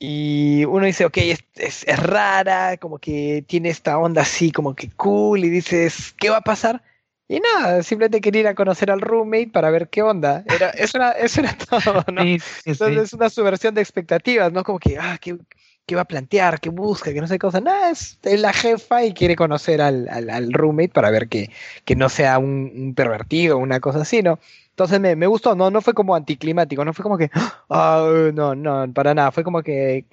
[0.00, 4.90] Y uno dice, ok, es, es, rara, como que tiene esta onda así, como que
[4.96, 6.82] cool, y dices, ¿qué va a pasar?
[7.28, 10.44] Y nada, simplemente quería ir a conocer al roommate para ver qué onda.
[10.46, 12.22] Era, eso, era, eso era todo, ¿no?
[12.22, 14.64] Entonces es una subversión de expectativas, ¿no?
[14.64, 15.36] Como que, ah, ¿qué,
[15.84, 16.58] qué va a plantear?
[16.58, 17.12] ¿Qué busca?
[17.12, 17.60] Que no sé qué cosa.
[17.60, 21.50] Nada, es, la jefa y quiere conocer al, al, roommate para ver que,
[21.84, 24.38] que no sea un, un pervertido o una cosa así, ¿no?
[24.70, 27.30] Entonces me, me, gustó, no, no fue como anticlimático, no fue como que,
[27.68, 30.06] oh, no, no, para nada, fue como que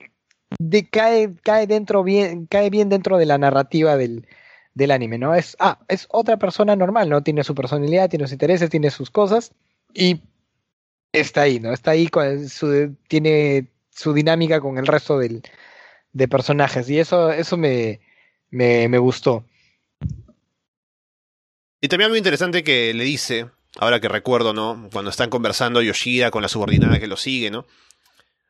[0.91, 4.27] cae, cae dentro bien, cae bien dentro de la narrativa del,
[4.75, 5.33] del anime, ¿no?
[5.33, 7.23] Es, ah, es otra persona normal, ¿no?
[7.23, 9.51] Tiene su personalidad, tiene sus intereses, tiene sus cosas
[9.93, 10.21] y
[11.11, 11.73] está ahí, ¿no?
[11.73, 15.41] Está ahí, con su, tiene su dinámica con el resto del,
[16.13, 17.99] de personajes y eso, eso me,
[18.51, 19.45] me, me gustó.
[21.81, 24.89] Y también algo interesante que le dice ahora que recuerdo, ¿no?
[24.91, 27.65] Cuando están conversando Yoshida con la subordinada que lo sigue, ¿no?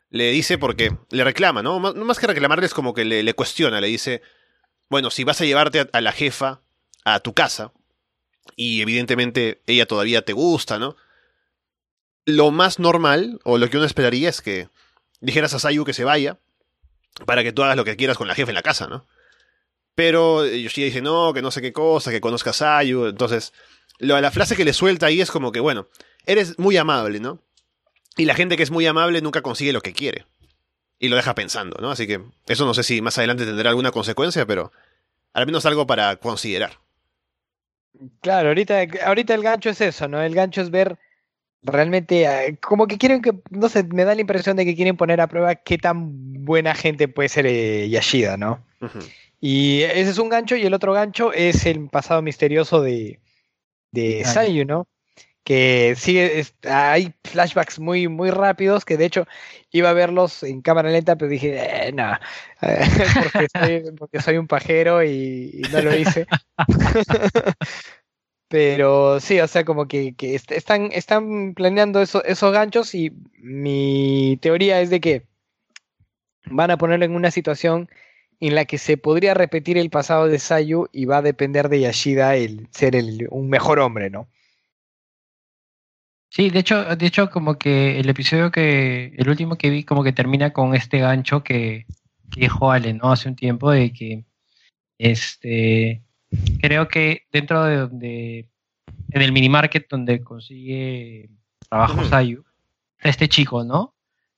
[0.10, 1.80] Le dice porque le reclama, ¿no?
[1.80, 4.22] No más que reclamarle es como que le, cuestiona, le dice,
[4.90, 6.62] bueno, si vas a llevarte a, la jefa
[7.04, 7.72] a tu casa,
[8.56, 10.96] y evidentemente ella todavía te gusta, ¿no?
[12.26, 14.70] Lo más normal, o lo que uno esperaría es que
[15.22, 16.40] dijeras a Sayu que se vaya,
[17.26, 19.06] para que tú hagas lo que quieras con la jefa en la casa, ¿no?
[19.96, 23.54] Pero Yoshida dice, no, que no sé qué cosa, que conozca a Sayu, entonces
[24.00, 25.88] la frase que le suelta ahí es como que, bueno,
[26.26, 27.42] eres muy amable, ¿no?
[28.18, 30.26] Y la gente que es muy amable nunca consigue lo que quiere.
[30.98, 31.92] Y lo deja pensando, ¿no?
[31.92, 34.72] Así que eso no sé si más adelante tendrá alguna consecuencia, pero
[35.34, 36.80] al menos algo para considerar.
[38.22, 40.22] Claro, ahorita, ahorita el gancho es eso, ¿no?
[40.22, 40.98] El gancho es ver
[41.62, 44.98] realmente, eh, como que quieren que, no sé, me da la impresión de que quieren
[44.98, 48.64] poner a prueba qué tan buena gente puede ser eh, Yashida, ¿no?
[49.42, 53.20] Y ese es un gancho y el otro gancho es el pasado misterioso de,
[53.92, 54.88] de Sayu, ¿no?
[55.46, 59.28] Que sigue, hay flashbacks muy, muy rápidos, que de hecho
[59.72, 62.18] iba a verlos en cámara lenta, pero dije, eh, no,
[64.00, 66.26] porque, soy, un pajero y, no lo hice.
[68.50, 70.16] pero sí, o sea, como que,
[70.50, 75.28] están, están planeando esos ganchos y mi teoría es de que
[76.46, 77.88] van a ponerlo en una situación
[78.40, 81.82] en la que se podría repetir el pasado de Sayu y va a depender de
[81.82, 82.96] Yashida el ser
[83.30, 84.28] un mejor hombre, ¿no?
[86.30, 90.04] Sí, de hecho, de hecho, como que el episodio que, el último que vi, como
[90.04, 91.86] que termina con este gancho que,
[92.36, 93.12] dijo Ale, ¿no?
[93.12, 94.26] Hace un tiempo de que,
[94.98, 96.04] este,
[96.62, 98.50] creo que dentro de, de
[99.12, 101.30] en el mini market donde consigue
[101.70, 102.44] trabajo Sayu,
[103.00, 103.96] este chico, ¿no?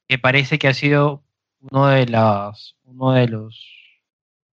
[0.08, 1.24] Que parece que ha sido
[1.60, 3.74] uno de las, uno de los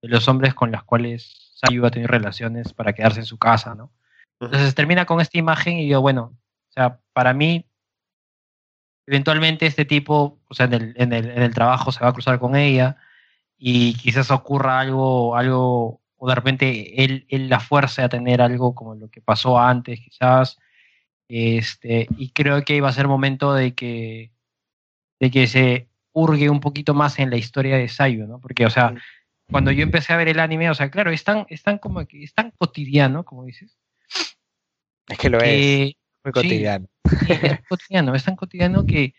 [0.03, 3.75] de los hombres con los cuales Sayu ha tenido relaciones para quedarse en su casa,
[3.75, 3.90] ¿no?
[4.40, 6.37] Entonces termina con esta imagen y yo, bueno,
[6.75, 7.65] o sea, para mí,
[9.07, 12.13] eventualmente este tipo, o sea, en el, en el, en el trabajo se va a
[12.13, 12.97] cruzar con ella
[13.57, 18.75] y quizás ocurra algo, algo, o de repente él, él la fuerza a tener algo
[18.75, 20.59] como lo que pasó antes, quizás,
[21.29, 24.33] este, y creo que iba a ser momento de que,
[25.21, 28.41] de que se hurgue un poquito más en la historia de Sayu, ¿no?
[28.41, 28.95] Porque, o sea,
[29.49, 31.47] cuando yo empecé a ver el anime, o sea, claro, es tan,
[31.81, 33.79] como que es tan cotidiano, como dices.
[35.07, 35.95] Es que lo es.
[36.25, 36.89] Muy cotidiano.
[37.29, 39.14] es cotidiano, es tan cotidiano que,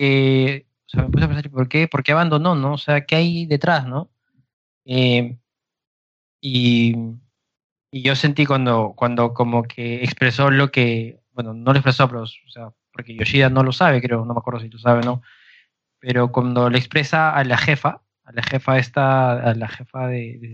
[0.00, 2.72] o sea, me puse a pensar, ¿por qué, ¿por qué abandonó, no?
[2.72, 4.10] O sea, ¿qué hay detrás, no?
[4.86, 5.36] Eh,
[6.40, 6.96] y,
[7.90, 12.22] y, yo sentí cuando, cuando como que expresó lo que, bueno, no lo expresó, pero,
[12.22, 15.02] o sea, porque Yoshida no lo sabe, creo, no me acuerdo si lo sabe o
[15.02, 15.22] no,
[15.98, 20.52] pero cuando le expresa a la jefa, a la jefa esta, a la jefa de,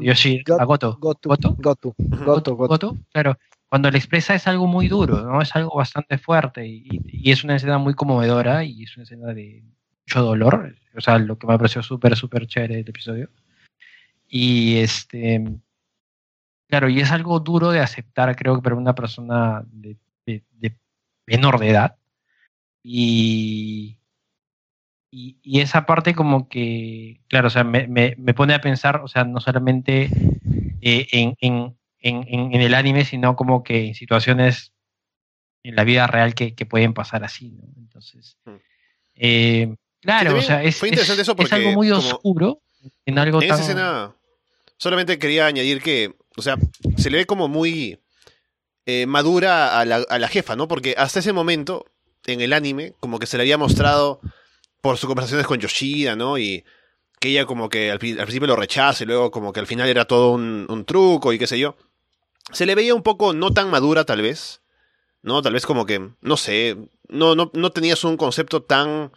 [0.00, 0.98] Yoshida, a Goto.
[0.98, 1.28] Goto.
[1.28, 1.94] Goto.
[1.96, 2.56] Goto.
[2.56, 2.96] Goto.
[3.12, 5.42] Claro, cuando le expresa es algo muy duro, ¿no?
[5.42, 9.62] Es algo bastante fuerte y, es una escena muy conmovedora y es una escena de
[10.06, 10.74] mucho dolor.
[10.96, 13.30] O sea, lo que me pareció súper, súper chévere del episodio.
[14.28, 15.44] Y este.
[16.68, 19.96] Claro, y es algo duro de aceptar, creo que para una persona de,
[20.26, 20.76] de
[21.26, 21.96] menor de edad.
[22.82, 23.98] Y,
[25.10, 29.24] y, esa parte como que, claro, o sea, me, me, pone a pensar, o sea,
[29.24, 30.10] no solamente
[30.80, 34.72] eh, en, en, en, en, el anime, sino como que en situaciones
[35.62, 37.64] en la vida real que, pueden pasar así, ¿no?
[37.76, 38.54] Entonces, mm.
[39.16, 40.80] eh, claro, o sea, es,
[41.52, 42.62] algo muy oscuro
[43.04, 44.14] en algo en esa escena
[44.78, 46.56] solamente quería añadir que, o sea,
[46.96, 48.00] se le ve como muy
[48.86, 50.68] eh, madura a la, a la jefa, ¿no?
[50.68, 51.84] Porque hasta ese momento,
[52.26, 54.20] en el anime, como que se le había mostrado
[54.80, 56.38] por sus conversaciones con Yoshida, ¿no?
[56.38, 56.64] Y
[57.20, 60.04] que ella como que al, principio lo rechaza y luego como que al final era
[60.04, 61.76] todo un, un, truco y qué sé yo.
[62.52, 64.62] Se le veía un poco no tan madura tal vez,
[65.22, 65.42] ¿no?
[65.42, 66.76] Tal vez como que, no sé,
[67.08, 69.12] no, no, no tenías un concepto tan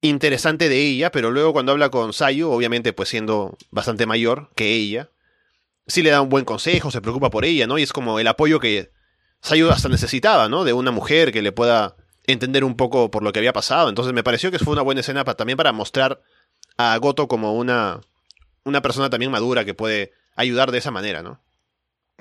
[0.00, 4.74] interesante de ella, pero luego cuando habla con Sayu, obviamente pues siendo bastante mayor que
[4.74, 5.10] ella,
[5.86, 7.78] sí le da un buen consejo, se preocupa por ella, ¿no?
[7.78, 8.90] Y es como el apoyo que
[9.40, 10.64] Sayu hasta necesitaba, ¿no?
[10.64, 11.96] De una mujer que le pueda
[12.26, 13.88] entender un poco por lo que había pasado.
[13.88, 16.20] Entonces me pareció que fue una buena escena también para mostrar
[16.76, 18.00] a Goto como una,
[18.64, 21.40] una persona también madura que puede ayudar de esa manera, ¿no?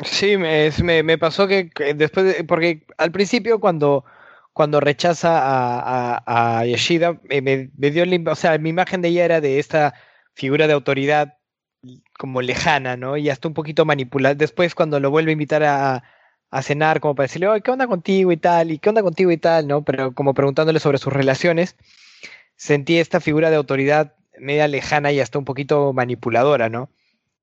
[0.03, 0.71] Sí, me,
[1.03, 4.05] me, pasó que, después, porque al principio cuando,
[4.53, 9.59] cuando rechaza a, a, Yoshida, me, dio, o sea, mi imagen de ella era de
[9.59, 9.93] esta
[10.33, 11.37] figura de autoridad
[12.17, 13.17] como lejana, ¿no?
[13.17, 14.35] Y hasta un poquito manipulada.
[14.35, 16.03] Después cuando lo vuelve a invitar a,
[16.51, 18.71] a cenar como para decirle, oye, ¿qué onda contigo y tal?
[18.71, 19.67] ¿Y qué onda contigo y tal?
[19.67, 19.83] ¿No?
[19.83, 21.75] Pero como preguntándole sobre sus relaciones,
[22.55, 26.89] sentí esta figura de autoridad media lejana y hasta un poquito manipuladora, ¿no?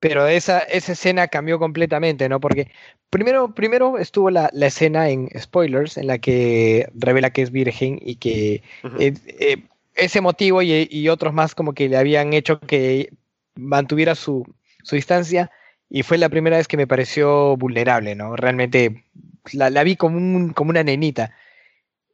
[0.01, 2.39] Pero esa, esa escena cambió completamente, ¿no?
[2.39, 2.71] Porque
[3.11, 8.17] primero, primero estuvo la, escena en spoilers, en la que revela que es virgen y
[8.17, 8.63] que
[8.99, 9.63] eh, eh,
[9.95, 13.11] ese motivo y, y, otros más como que le habían hecho que
[13.55, 14.47] mantuviera su,
[14.83, 15.51] su distancia
[15.89, 18.37] y fue la primera vez que me pareció vulnerable, ¿no?
[18.37, 19.05] Realmente
[19.53, 21.33] la, vi como, un, como una nenita.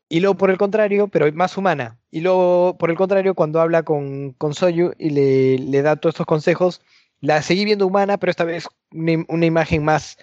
[0.09, 1.99] Y luego, por el contrario, pero más humana.
[2.11, 6.14] Y luego, por el contrario, cuando habla con, con Soyu y le, le, da todos
[6.14, 6.83] estos consejos,
[7.23, 10.18] la seguí viendo humana, pero esta vez una, imagen más,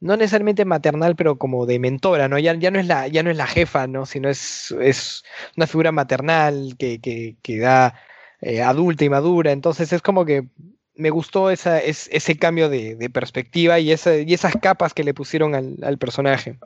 [0.00, 2.38] no necesariamente maternal, pero como de mentora, ¿no?
[2.38, 4.06] Ya, ya, no, es la, ya no es la jefa, ¿no?
[4.06, 5.24] Sino es, es
[5.56, 7.94] una figura maternal que, que, que da
[8.40, 9.50] eh, adulta y madura.
[9.50, 10.48] Entonces es como que
[10.94, 15.54] me gustó esa, ese cambio de, perspectiva y, esa, y esas capas que le pusieron
[15.54, 16.58] al, personaje.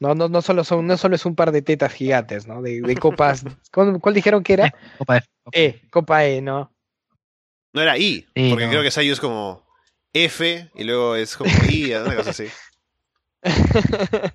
[0.00, 2.62] No, no, no, solo son, no solo es un par de tetas gigantes, ¿no?
[2.62, 3.44] De, copas.
[3.72, 4.74] ¿cuál, dijeron que era?
[4.96, 5.22] Copa E.
[5.52, 6.72] E, Copa E, ¿no?
[7.72, 9.66] No era I, porque creo que Sayu es como
[10.12, 12.46] F y luego es como I, una cosa así.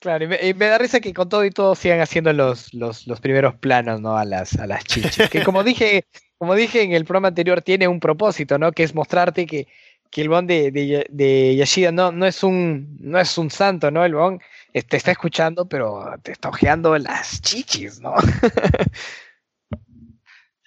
[0.00, 3.20] claro, y me, da risa que con todo y todo sigan haciendo los, los, los
[3.20, 4.16] primeros planos, ¿no?
[4.16, 5.30] A las, a las chichas.
[5.30, 6.04] Que como dije,
[6.38, 8.72] como dije en el programa anterior, tiene un propósito, ¿no?
[8.72, 9.66] Que es mostrarte que,
[10.10, 14.04] que el Bon de, de, Yashida no, no, es un, no es un santo, ¿no?
[14.04, 14.40] El Bon
[14.88, 18.14] te está escuchando, pero te está ojeando las chichis, ¿no?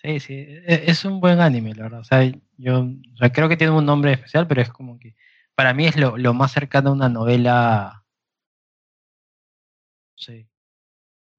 [0.02, 2.00] sí, sí, e, es un buen anime, la verdad.
[2.02, 2.24] O sea,
[2.58, 2.86] yo
[3.34, 5.16] creo que tiene un nombre especial, pero es como que
[5.56, 8.04] para mí es lo, lo más cercano a una novela.
[10.16, 10.48] Sí.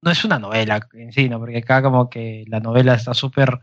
[0.01, 1.39] No es una novela en sí, ¿no?
[1.39, 3.59] Porque acá como que la novela está súper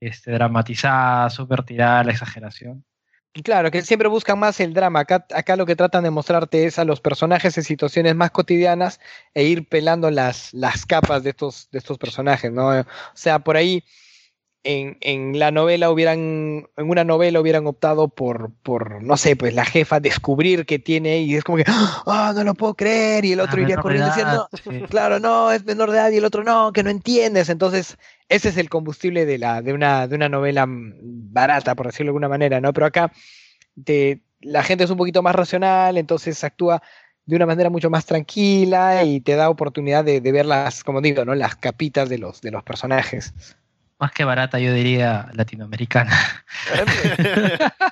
[0.00, 2.84] este, dramatizada, súper tirada, la exageración.
[3.44, 5.00] Claro, que siempre buscan más el drama.
[5.00, 8.98] Acá, acá lo que tratan de mostrarte es a los personajes en situaciones más cotidianas
[9.34, 12.80] e ir pelando las, las capas de estos, de estos personajes, ¿no?
[12.80, 13.84] O sea, por ahí
[14.62, 19.54] en, en, la novela hubieran, en una novela hubieran optado por, por, no sé, pues
[19.54, 23.32] la jefa descubrir que tiene y es como que, ah, no lo puedo creer, y
[23.32, 24.48] el otro iría corriendo diciendo,
[24.90, 27.48] claro, no, es menor de edad, y el otro no, que no entiendes.
[27.48, 27.96] Entonces,
[28.28, 32.10] ese es el combustible de, la, de, una, de una novela barata, por decirlo de
[32.10, 32.72] alguna manera, ¿no?
[32.72, 33.12] Pero acá
[33.84, 36.82] te, la gente es un poquito más racional, entonces actúa
[37.24, 41.00] de una manera mucho más tranquila y te da oportunidad de, de ver las, como
[41.00, 41.34] digo, ¿no?
[41.34, 43.32] Las capitas de los, de los personajes.
[44.00, 46.10] Más que barata, yo diría latinoamericana.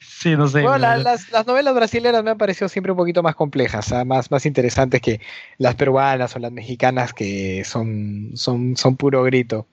[0.00, 0.62] sí, no sé.
[0.62, 4.04] Bueno, las, novelas brasileñas me han parecido siempre un poquito más complejas, ¿ah?
[4.04, 5.20] más, más interesantes que
[5.58, 9.68] las peruanas o las mexicanas que son, son, son puro grito.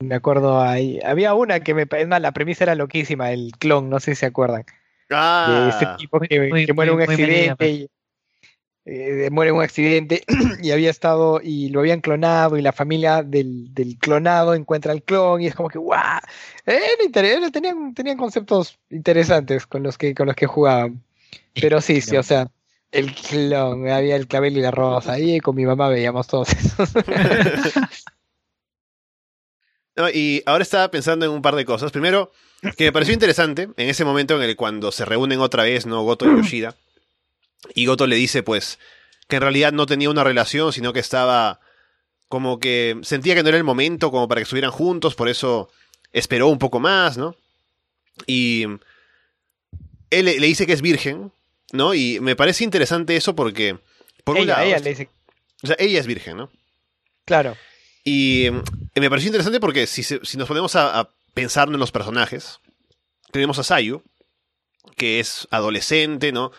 [0.00, 4.14] Me acuerdo, ahí, había una que me la premisa era loquísima, el clon, no sé
[4.14, 4.66] si se acuerdan.
[5.10, 7.88] Ah, de ese tipo que, muere un accidente y,
[8.88, 10.22] eh, muere en un accidente
[10.62, 15.02] y había estado y lo habían clonado y la familia del, del clonado encuentra el
[15.02, 16.20] clon y es como que ¡guau!
[16.64, 21.02] Era tenían, tenían conceptos interesantes con los que, con los que jugaban.
[21.60, 22.48] Pero sí, sí, o sea,
[22.92, 26.90] el clon, había el clavel y la rosa, y con mi mamá veíamos todos esos.
[30.14, 31.90] y ahora estaba pensando en un par de cosas.
[31.90, 32.30] Primero,
[32.76, 36.02] que me pareció interesante en ese momento en el cuando se reúnen otra vez, ¿no?
[36.02, 36.76] Goto y Yoshida
[37.74, 38.78] y Goto le dice, pues,
[39.28, 41.60] que en realidad no tenía una relación, sino que estaba
[42.28, 45.70] como que sentía que no era el momento como para que estuvieran juntos, por eso
[46.12, 47.36] esperó un poco más, ¿no?
[48.26, 48.64] Y
[50.10, 51.32] él le dice que es virgen,
[51.72, 51.94] ¿no?
[51.94, 53.78] Y me parece interesante eso porque
[54.24, 55.08] Por ella, un lado, ella le dice.
[55.62, 56.50] O sea, ella es virgen, ¿no?
[57.24, 57.56] Claro.
[58.04, 61.92] Y mm, me pareció interesante porque si, si nos ponemos a, a pensar en los
[61.92, 62.60] personajes,
[63.30, 64.02] tenemos a Sayu,
[64.96, 66.52] que es adolescente, ¿no?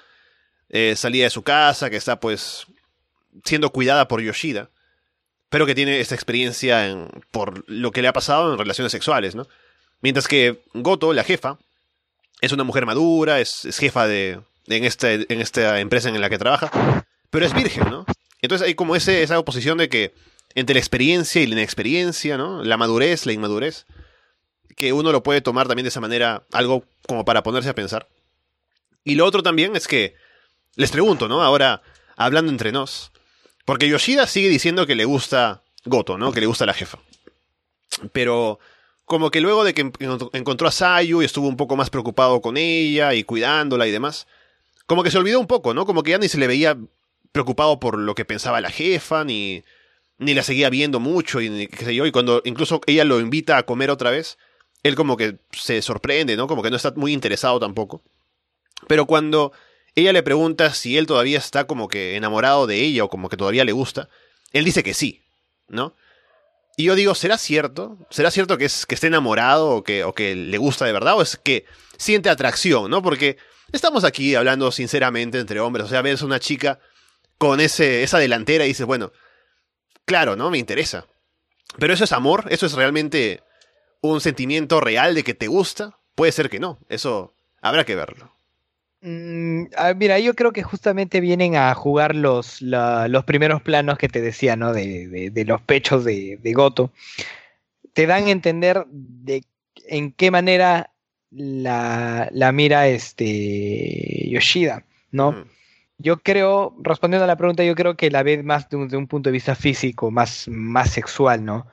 [0.70, 2.66] Eh, salía de su casa, que está pues
[3.46, 4.70] siendo cuidada por Yoshida,
[5.50, 9.36] pero que tiene esta experiencia en- por lo que le ha pasado en relaciones sexuales,
[9.36, 9.48] ¿no?
[10.02, 11.58] Mientras que Goto, la jefa,
[12.42, 16.38] es una mujer madura, es, jefa de, en, este, en esta empresa en la que
[16.38, 18.06] trabaja, pero es virgen, ¿no?
[18.42, 20.14] Entonces hay como esa oposición de que
[20.54, 22.64] entre la experiencia y la inexperiencia, ¿no?
[22.64, 23.86] La madurez, la inmadurez,
[24.76, 28.08] que uno lo puede tomar también de esa manera, algo como para ponerse a pensar.
[29.04, 30.16] Y lo otro también es que,
[30.78, 31.44] les pregunto, ¿no?
[31.44, 31.82] Ahora,
[32.16, 33.12] hablando entre nos,
[33.66, 36.32] porque Yoshida sigue diciendo que le gusta Goto, ¿no?
[36.32, 36.98] Que le gusta la jefa.
[38.14, 38.60] Pero
[39.06, 39.94] como que luego de que en-
[40.34, 44.28] encontró a Sayu y estuvo un poco más preocupado con ella y cuidándola y demás,
[44.86, 45.86] como que se olvidó un poco, ¿no?
[45.86, 46.78] Como que ya ni se le veía
[47.32, 49.64] preocupado por lo que pensaba la jefa, ni,
[50.18, 53.20] ni la seguía viendo mucho, y ni qué sé yo, y cuando incluso ella lo
[53.20, 54.38] invita a comer otra vez,
[54.84, 56.48] él como que se sorprende, ¿no?
[56.48, 58.02] Como que no está muy interesado tampoco.
[58.88, 59.52] Pero cuando
[59.98, 63.38] ella le pregunta si él todavía está como que enamorado de ella o como que
[63.38, 64.10] todavía le gusta,
[64.54, 65.24] él dice que sí,
[65.68, 65.96] ¿no?
[66.78, 67.98] Y yo digo, ¿será cierto?
[68.12, 71.16] ¿Será cierto que, es, que esté enamorado o que, o que le gusta de verdad?
[71.18, 71.66] ¿O es que
[71.98, 73.02] siente atracción, ¿no?
[73.02, 73.38] Porque
[73.72, 75.88] estamos aquí hablando sinceramente entre hombres.
[75.88, 76.80] O sea, ves una chica
[77.40, 79.12] con ese, esa delantera y dices, bueno,
[80.06, 80.52] claro, ¿no?
[80.52, 81.08] Me interesa.
[81.80, 83.42] Pero eso es amor, eso es realmente
[84.02, 85.98] un sentimiento real de que te gusta.
[86.14, 88.37] Puede ser que no, eso habrá que verlo.
[89.08, 94.10] Mm, mira, yo creo que justamente vienen a jugar los, la- los primeros planos que
[94.10, 94.74] te decía, ¿no?
[94.74, 96.92] De, de- de los pechos de, de Goto.
[97.94, 99.44] Te dan a entender de
[99.88, 100.92] en qué manera
[101.32, 105.32] la, la mira este Yoshida, ¿no?
[105.32, 105.46] Mm.
[106.00, 109.08] Yo creo, respondiendo a la pregunta, yo creo que la ve más de un, un
[109.08, 111.66] punto de vista físico, más, más sexual, ¿no?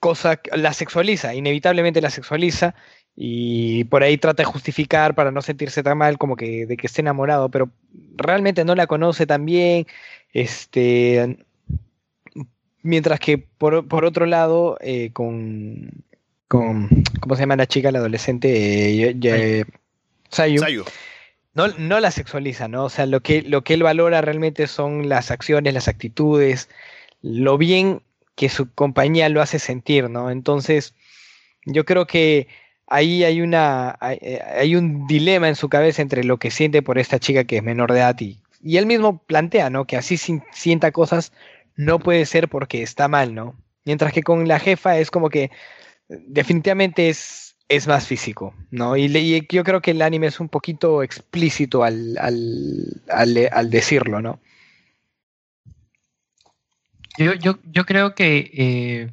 [0.00, 2.74] Cosa que la sexualiza, inevitablemente la sexualiza
[3.20, 6.86] y por ahí trata de justificar para no sentirse tan mal como que de que
[6.86, 7.68] esté enamorado, pero
[8.14, 9.88] realmente no la conoce tan bien,
[10.32, 11.36] este,
[12.84, 16.04] mientras que por, por otro lado, eh, con,
[16.46, 16.88] con,
[17.18, 19.10] ¿cómo se llama la chica, la adolescente?
[19.10, 19.64] Eh,
[20.28, 20.84] Sayu Sayu.
[21.54, 22.84] no, no la sexualiza, ¿no?
[22.84, 26.68] O sea, lo que, lo que él valora realmente son las acciones, las actitudes,
[27.20, 28.00] lo bien
[28.36, 30.30] que su compañía lo hace sentir, ¿no?
[30.30, 30.94] Entonces,
[31.64, 32.46] yo creo que
[32.88, 36.82] ahí hay una, hay, eh, hay un dilema en su cabeza entre lo que siente
[36.82, 39.86] por esta chica que es menor de edad y, y él mismo plantea, ¿no?
[39.86, 40.16] Que así
[40.52, 41.32] sienta cosas
[41.76, 43.54] no puede ser porque está mal, ¿no?
[43.84, 45.50] Mientras que con la jefa es como que
[46.08, 48.96] definitivamente es, es más físico, ¿no?
[48.96, 53.70] Y, le- yo creo que el anime es un poquito explícito al, al, al- al
[53.70, 54.40] decirlo, ¿no?
[57.18, 59.10] Yo, yo, yo creo que, eh,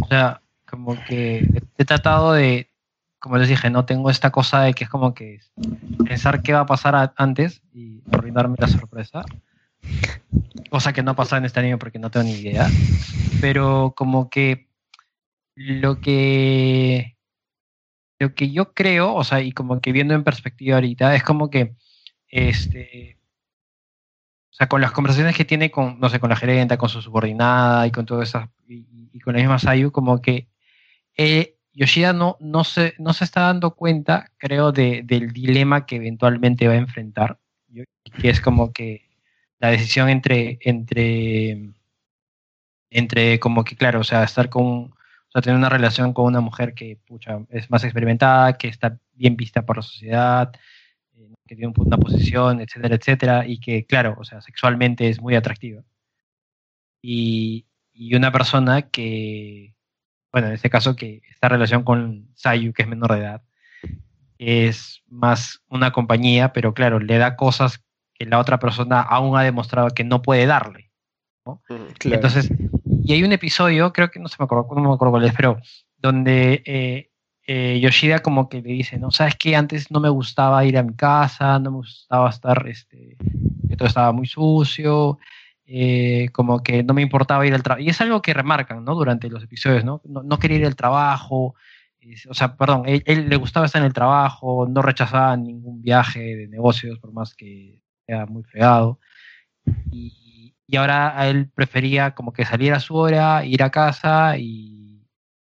[0.00, 0.40] o sea,
[0.70, 1.46] como que
[1.76, 2.70] he tratado de,
[3.18, 5.40] como les dije, no tengo esta cosa de que es como que
[6.04, 9.24] pensar qué va a pasar a- antes y arruinarme la sorpresa.
[10.70, 12.66] Cosa que no pasa en este anime porque no tengo ni idea.
[13.40, 14.68] Pero como que
[15.54, 17.16] lo que
[18.20, 21.50] lo que yo creo, o sea, y como que viendo en perspectiva ahorita, es como
[21.50, 21.74] que
[22.28, 23.16] este
[24.50, 27.00] o sea, con las conversaciones que tiene con, no sé, con la gerenta, con su
[27.00, 30.48] subordinada y con todo eso, y, y con la misma Sayu, como que
[31.18, 35.96] eh, Yoshida no, no, se, no se está dando cuenta, creo, de, del dilema que
[35.96, 37.38] eventualmente va a enfrentar,
[38.20, 39.08] que es como que
[39.60, 41.70] la decisión entre, entre,
[42.90, 44.94] entre como que, claro, o sea, estar con,
[45.42, 49.64] tener una relación con una mujer que, pucha, es más experimentada, que está bien vista
[49.64, 50.52] por la sociedad,
[51.46, 55.34] que tiene un- una posición, etcétera, etcétera, y que, claro, o sea, sexualmente es muy
[55.36, 55.82] atractiva.
[57.02, 59.74] Y, y una persona que,
[60.38, 63.42] bueno, en este caso, que esta relación con Sayu, que es menor de edad,
[64.38, 67.84] es más una compañía, pero claro, le da cosas
[68.14, 70.92] que la otra persona aún ha demostrado que no puede darle.
[71.44, 72.12] Mm.
[72.12, 72.52] Entonces,
[73.02, 75.34] y hay un episodio, creo que no se me acuerdo, no me acuerdo cuál es,
[75.34, 75.58] pero
[75.96, 77.10] donde eh,
[77.48, 80.84] eh, Yoshida como que le dice, no, sabes que antes no me gustaba ir a
[80.84, 83.16] mi casa, no me gustaba estar, este,
[83.68, 85.18] que todo estaba muy sucio,
[85.70, 87.82] eh, como que no me importaba ir al trabajo.
[87.84, 88.94] Y es algo que remarcan, ¿no?
[88.94, 90.00] Durante los episodios, ¿no?
[90.04, 91.54] No, no quería ir al trabajo,
[92.00, 95.82] es- o sea, perdón, él, él le gustaba estar en el trabajo, no rechazaba ningún
[95.82, 98.98] viaje de negocios, por más que sea muy fregado.
[99.90, 104.38] Y, y ahora a él prefería como que salir a su hora, ir a casa
[104.38, 105.04] y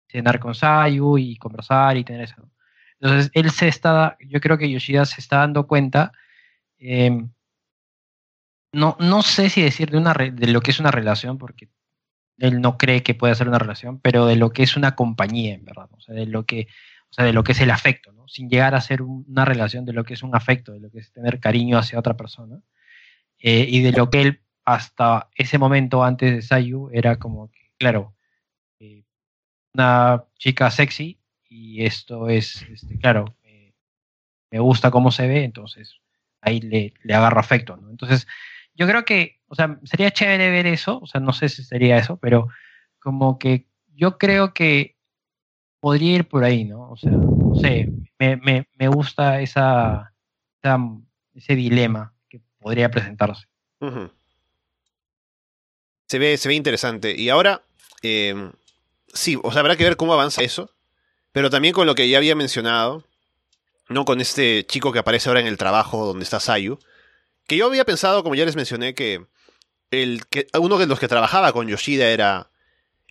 [0.09, 2.51] cenar con Sayu y conversar y tener eso.
[3.01, 6.12] Entonces, él se está, yo creo que Yoshida se está dando cuenta
[6.79, 7.27] eh,
[8.73, 11.68] no, no sé si decir de, una de lo que es una relación, porque
[12.39, 15.55] él no cree que pueda ser una relación, pero de lo que es una compañía,
[15.55, 16.68] en verdad, o sea, de lo que,
[17.11, 18.27] o sea, de lo que es el afecto, ¿no?
[18.29, 21.01] Sin llegar a ser una relación de lo que es un afecto, de lo que
[21.01, 22.61] es tener cariño hacia otra persona,
[23.39, 27.73] eh, y de lo que él hasta ese momento antes de Sayu era como que,
[27.79, 28.14] claro,
[28.79, 29.05] eh,
[29.75, 33.75] una chica sexy y esto es, este, claro, eh,
[34.51, 36.01] me gusta cómo se ve, entonces
[36.41, 37.91] ahí le, le agarro afecto, ¿no?
[37.91, 38.27] Entonces,
[38.81, 41.99] yo creo que, o sea, sería chévere ver eso, o sea, no sé si sería
[41.99, 42.49] eso, pero
[42.99, 44.97] como que yo creo que
[45.81, 46.91] podría ir por ahí, ¿no?
[46.91, 50.14] O sea, no sé, me, me, me gusta esa,
[51.35, 53.47] ese dilema que podría presentarse.
[56.09, 57.14] se, ve, se ve interesante.
[57.14, 57.61] Y ahora,
[58.01, 58.51] eh,
[59.12, 60.70] sí, o sea, habrá que ver cómo avanza eso,
[61.33, 63.05] pero también con lo que ya había mencionado,
[63.91, 64.07] ¿no?
[64.07, 66.78] Con este chico que aparece ahora en el trabajo donde está Sayu,
[67.51, 69.27] que yo había pensado, como ya les mencioné, que,
[69.91, 72.49] el, que uno de los que trabajaba con Yoshida era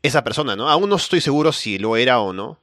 [0.01, 0.69] esa persona, ¿no?
[0.69, 2.57] Aún no estoy seguro si lo era o no.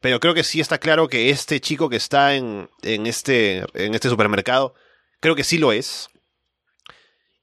[0.00, 3.94] Pero creo que sí está claro que este chico que está en, en, este, en
[3.94, 4.74] este supermercado,
[5.20, 6.10] creo que sí lo es.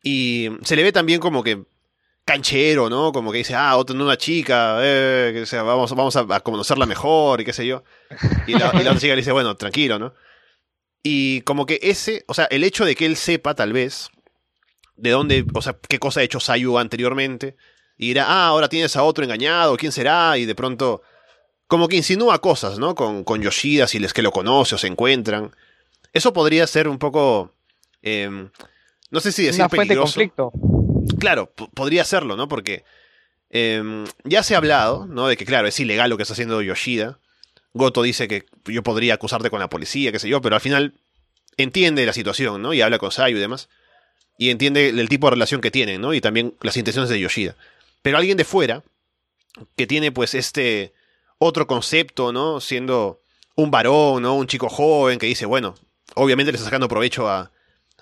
[0.04, 1.64] Y se le ve también como que
[2.26, 3.12] canchero, ¿no?
[3.12, 7.42] Como que dice, ah, otra una chica, eh, que sea, vamos, vamos a, conocerla mejor
[7.42, 7.84] y qué sé yo.
[8.46, 10.14] Y la, y la otra chica le dice, bueno, tranquilo, ¿no?
[11.04, 14.10] Y como que ese, o sea, el hecho de que él sepa tal vez
[14.96, 17.58] de dónde, o sea, qué cosa ha hecho Sayu anteriormente,
[17.98, 20.38] y dirá, ah, ahora tienes a otro engañado, ¿quién será?
[20.38, 21.02] Y de pronto,
[21.68, 22.96] como que insinúa cosas, ¿no?
[22.96, 25.52] Con, con Yoshida, si les que lo conoce o se encuentran.
[26.14, 27.54] Eso podría ser un poco,
[28.02, 28.50] em,
[29.12, 30.20] no sé si decir Una fuente peligroso.
[30.20, 30.52] De conflicto.
[31.20, 32.48] Claro, podría serlo, ¿no?
[32.48, 32.84] Porque
[33.50, 35.28] em, ya se ha hablado, ¿no?
[35.28, 37.20] De que, claro, es ilegal lo que está haciendo Yoshida.
[37.74, 40.94] Goto dice que yo podría acusarte con la policía, qué sé yo, pero al final
[41.58, 42.74] entiende la situación, ¿no?
[42.74, 43.70] Y habla con Sayu y demás.
[44.38, 46.14] Y entiende el tipo de relación que tienen, ¿no?
[46.14, 47.56] Y también las intenciones de Yoshida.
[48.02, 48.84] Pero alguien de fuera,
[49.76, 50.94] que tiene pues este
[51.38, 52.60] otro concepto, ¿no?
[52.60, 53.22] Siendo
[53.56, 54.36] un varón, ¿no?
[54.36, 55.76] Un chico joven que dice, bueno,
[56.16, 57.52] obviamente le está sacando provecho a,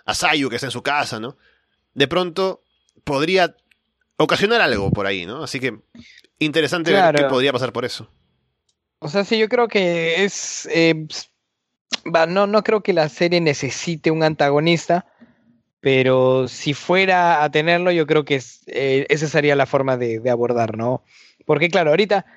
[0.06, 1.38] a Sayu que está en su casa, ¿no?
[1.94, 2.64] De pronto
[3.04, 3.56] podría
[4.18, 5.44] ocasionar algo por ahí, ¿no?
[5.44, 5.80] Así que
[6.40, 8.10] interesante ver qué podría pasar por eso.
[9.04, 10.70] O sea, sí, yo creo que es.
[10.72, 11.08] Eh,
[12.28, 15.08] no, no creo que la serie necesite un antagonista,
[15.80, 20.78] pero si fuera a tenerlo, yo creo que eh, esa sería la forma de, abordar,
[20.78, 21.04] ¿no?
[21.48, 22.28] Porque, claro, ahorita,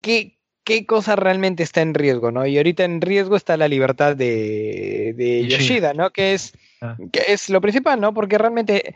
[0.00, 2.46] ¿qué, ¿qué cosa realmente está en riesgo, ¿no?
[2.46, 6.10] Y ahorita en riesgo está la libertad de, Yoshida, ¿no?
[6.10, 6.96] Que es, ah.
[7.12, 8.14] que es lo principal, ¿no?
[8.14, 8.94] Porque realmente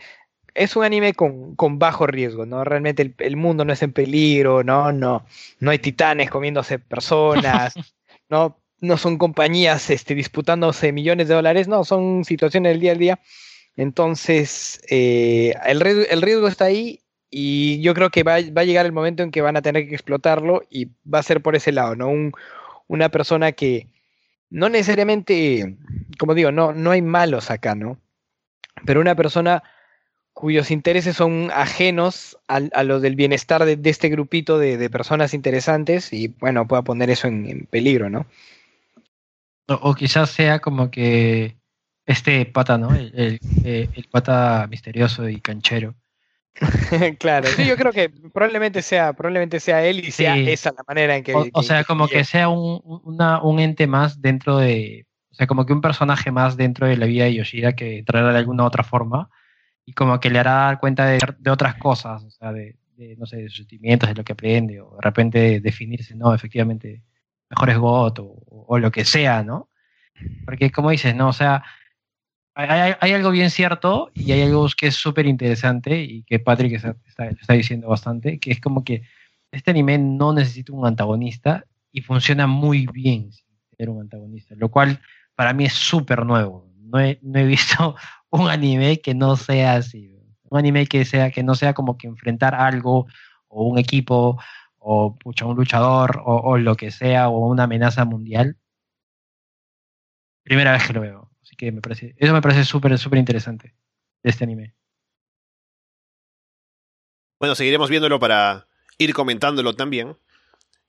[0.55, 2.65] es un anime con, con bajo riesgo, ¿no?
[2.65, 4.93] Realmente el, mundo no es en peligro, ¿no?
[4.93, 5.25] No,
[5.61, 7.75] no hay titanes comiéndose personas,
[8.29, 8.59] ¿no?
[8.81, 13.21] No son compañías este, disputándose millones de dólares, no, son situaciones del día a día.
[13.77, 18.65] Entonces, eh, el, riesgo, el, riesgo, está ahí y yo creo que va, va, a
[18.65, 21.55] llegar el momento en que van a tener que explotarlo y va a ser por
[21.57, 22.09] ese lado, ¿no?
[22.09, 22.33] Un,
[22.89, 23.89] una persona que
[24.51, 25.77] no necesariamente,
[26.19, 27.99] como digo, no, no hay malos acá, ¿no?
[28.85, 29.63] Pero una persona
[30.39, 36.29] cuyos intereses son ajenos a, los del bienestar de, este grupito de, personas interesantes y
[36.29, 38.25] bueno, pueda poner eso en, peligro, ¿no?
[39.67, 41.57] O, quizás sea como que
[42.07, 42.95] este pata, ¿no?
[42.95, 43.41] El,
[44.13, 45.97] pata misterioso y canchero.
[47.19, 51.17] claro, sí, yo creo que probablemente sea, probablemente sea él y sea esa la manera
[51.17, 51.35] en que.
[51.53, 55.05] O, sea, como que sea un, un ente más dentro de.
[55.33, 58.31] O sea, como que un personaje más dentro de la vida de Yoshida que traerá
[58.31, 59.31] de alguna otra forma
[59.89, 61.19] y como que le hará dar cuenta de,
[61.51, 62.77] otras cosas, o sea, de,
[63.17, 67.03] no sé, de sus sentimientos, de lo que aprende, o de repente definirse, no, efectivamente,
[67.49, 69.71] mejor es GOT o, lo que sea, ¿no?
[70.45, 71.29] Porque como dices, ¿no?
[71.29, 71.65] O sea,
[72.55, 76.75] hay, hay algo bien cierto y hay algo que es súper interesante y que Patrick
[76.75, 79.05] está, está, diciendo bastante, que es como que
[79.53, 84.69] este anime no necesita un antagonista y funciona muy bien sin tener un antagonista, lo
[84.69, 85.01] cual
[85.35, 86.69] para mí es súper nuevo.
[86.77, 87.97] No he, no he visto
[88.31, 90.17] un anime que no sea así.
[90.51, 93.07] Un anime que sea que no sea como que enfrentar algo
[93.49, 94.39] o un equipo
[94.79, 98.57] o un luchador o, lo que sea o una amenaza mundial.
[100.43, 101.31] Primera vez que lo veo.
[101.43, 103.75] Así que me parece, eso me parece súper, súper interesante
[104.23, 104.75] de este anime.
[107.39, 108.67] Bueno, seguiremos viéndolo para
[108.97, 110.17] ir comentándolo también.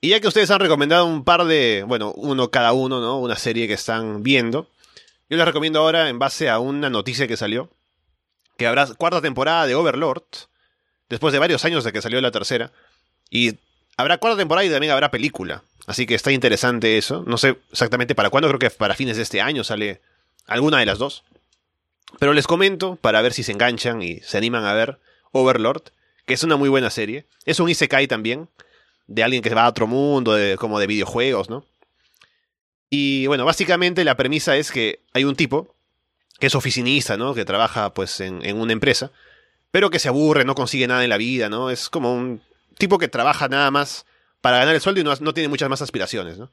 [0.02, 3.20] Y ya que ustedes han recomendado un par de, bueno, uno cada uno, ¿no?
[3.20, 4.70] Una serie que están viendo.
[5.30, 7.70] Yo les recomiendo ahora, en base a una noticia que salió,
[8.58, 10.24] que habrá cuarta temporada de Overlord,
[11.08, 12.72] después de varios años de que salió la tercera.
[13.30, 13.56] Y
[13.96, 15.64] habrá cuarta temporada y también habrá película.
[15.86, 17.24] Así que está interesante eso.
[17.28, 20.02] No sé exactamente para cuándo, creo que para fines de este año sale
[20.48, 21.24] alguna de las dos.
[22.18, 25.00] Pero les comento, para ver si se enganchan y se animan a ver,
[25.32, 25.84] Overlord,
[26.26, 27.28] que es una muy buena serie.
[27.46, 28.50] Es un Isekai también,
[29.08, 31.66] de alguien que va a otro mundo, de, como de videojuegos, ¿no?
[32.90, 35.76] Y bueno, básicamente la premisa es que hay un tipo
[36.40, 37.34] que es oficinista, ¿no?
[37.34, 39.12] Que trabaja pues en, en, una empresa,
[39.72, 41.70] pero que se aburre, no consigue nada en la vida, ¿no?
[41.70, 42.42] Es como un
[42.78, 44.06] tipo que trabaja nada más
[44.42, 46.50] para ganar el sueldo y no, no tiene muchas más aspiraciones, ¿no?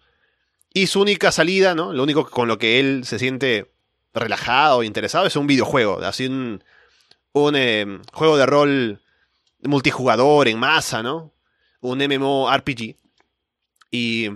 [0.75, 1.93] Y su única salida, ¿no?
[1.93, 3.71] Lo único con lo que él se siente
[4.13, 6.63] relajado, interesado, es un videojuego, así un,
[7.55, 9.01] eh, juego de rol
[9.63, 11.33] multijugador en masa, ¿no?
[11.81, 12.97] Un MMORPG.
[13.91, 14.31] Y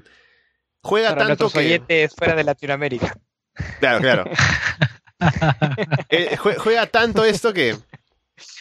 [0.83, 2.09] juega Para tanto que...
[2.17, 3.17] fuera de Latinoamérica.
[3.79, 4.25] Claro, claro.
[6.09, 7.77] eh, juega tanto esto que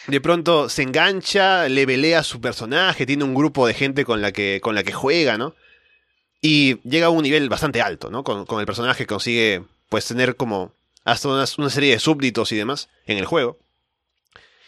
[0.06, 4.20] de pronto se engancha, le velea a su personaje, tiene un grupo de gente con
[4.20, 5.54] la que, con la que juega, ¿no?
[6.42, 8.24] Y llega a un nivel bastante alto, ¿no?
[8.24, 10.72] Con, con el personaje consigue, pues, tener como
[11.04, 13.58] hasta una, una, serie de súbditos y demás en el juego.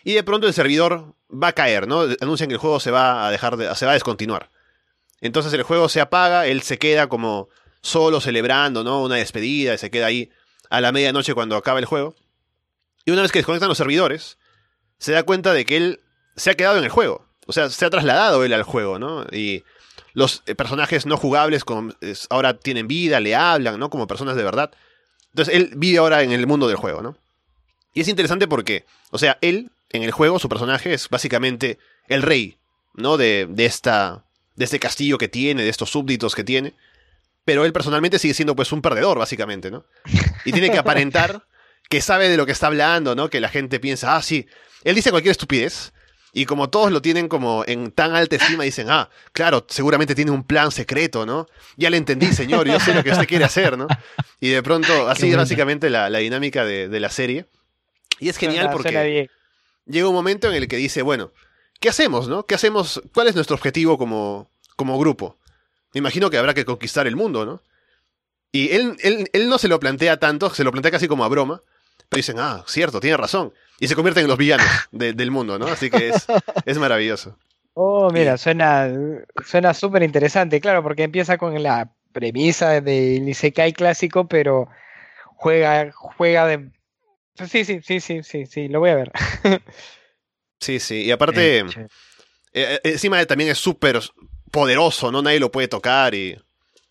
[0.04, 2.02] Y de pronto el servidor va a caer, ¿no?
[2.20, 4.50] Anuncian que el juego se va a dejar de, se va a descontinuar.
[5.22, 7.48] Entonces el juego se apaga, él se queda como
[7.80, 9.02] solo celebrando, ¿no?
[9.02, 10.30] Una despedida, y se queda ahí
[10.68, 12.14] a la medianoche cuando acaba el juego.
[13.06, 14.36] Y una vez que desconectan los servidores,
[14.98, 16.00] se da cuenta de que él
[16.36, 17.26] se ha quedado en el juego.
[17.46, 19.24] O sea, se ha trasladado él al juego, ¿no?
[19.32, 19.64] Y
[20.12, 21.64] los eh, personajes no jugables
[22.28, 23.90] ahora tienen vida, le hablan, ¿no?
[23.90, 24.70] Como personas de verdad.
[25.30, 27.16] Entonces él vive ahora en el mundo del juego, ¿no?
[27.94, 32.22] Y es interesante porque, o sea, él en el juego, su personaje es básicamente el
[32.22, 32.56] rey,
[32.94, 33.16] ¿no?
[33.16, 34.24] De, esta,
[34.56, 36.74] de este castillo que tiene, de estos súbditos que tiene.
[37.44, 39.84] Pero él personalmente sigue siendo pues un perdedor, básicamente, ¿no?
[40.44, 41.44] Y tiene que aparentar
[41.88, 43.28] que sabe de lo que está hablando, ¿no?
[43.28, 44.46] Que la gente piensa, ah, sí,
[44.84, 45.92] él dice cualquier estupidez.
[46.34, 50.30] Y como todos lo tienen como en tan alta estima, dicen, ah, claro, seguramente tiene
[50.30, 51.46] un plan secreto, ¿no?
[51.76, 53.86] Ya le entendí, señor, yo sé lo que usted quiere hacer, ¿no?
[54.40, 57.46] Y de pronto, así es básicamente la, la dinámica de, de, la serie.
[58.18, 59.28] Y es genial porque
[59.84, 61.32] llega un momento en el que dice, bueno,
[61.82, 62.46] ¿qué hacemos, no?
[62.46, 63.02] ¿Qué hacemos?
[63.12, 65.36] ¿Cuál es nuestro objetivo como, como grupo?
[65.92, 67.60] Me imagino que habrá que conquistar el mundo, ¿no?
[68.52, 71.28] Y él, él, él no se lo plantea tanto, se lo plantea casi como a
[71.28, 71.60] broma,
[72.08, 73.52] pero dicen, ah, cierto, tiene razón.
[73.80, 75.66] Y se convierten en los villanos de- del mundo, ¿no?
[75.66, 76.26] Así que es,
[76.64, 77.36] es maravilloso.
[77.74, 78.88] Oh, mira, suena
[79.46, 84.68] suena súper interesante, claro, porque empieza con la premisa del Isekai clásico, pero
[85.36, 86.70] juega, juega de...
[87.48, 89.12] Sí, sí, sí, sí, sí, sí, lo voy a ver.
[90.62, 91.02] Sí, sí.
[91.02, 91.86] Y aparte, Eh, che.
[92.54, 94.00] eh, encima también es súper
[94.50, 95.20] poderoso, ¿no?
[95.22, 96.38] Nadie lo puede tocar y...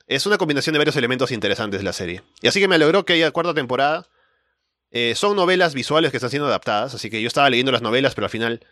[0.08, 2.22] Es una combinación de varios elementos interesantes de la serie.
[2.42, 4.06] Y así que me alegró que haya cuarta temporada.
[4.92, 8.14] Eh, son novelas visuales que están siendo adaptadas, así que yo estaba leyendo las novelas,
[8.14, 8.66] pero al final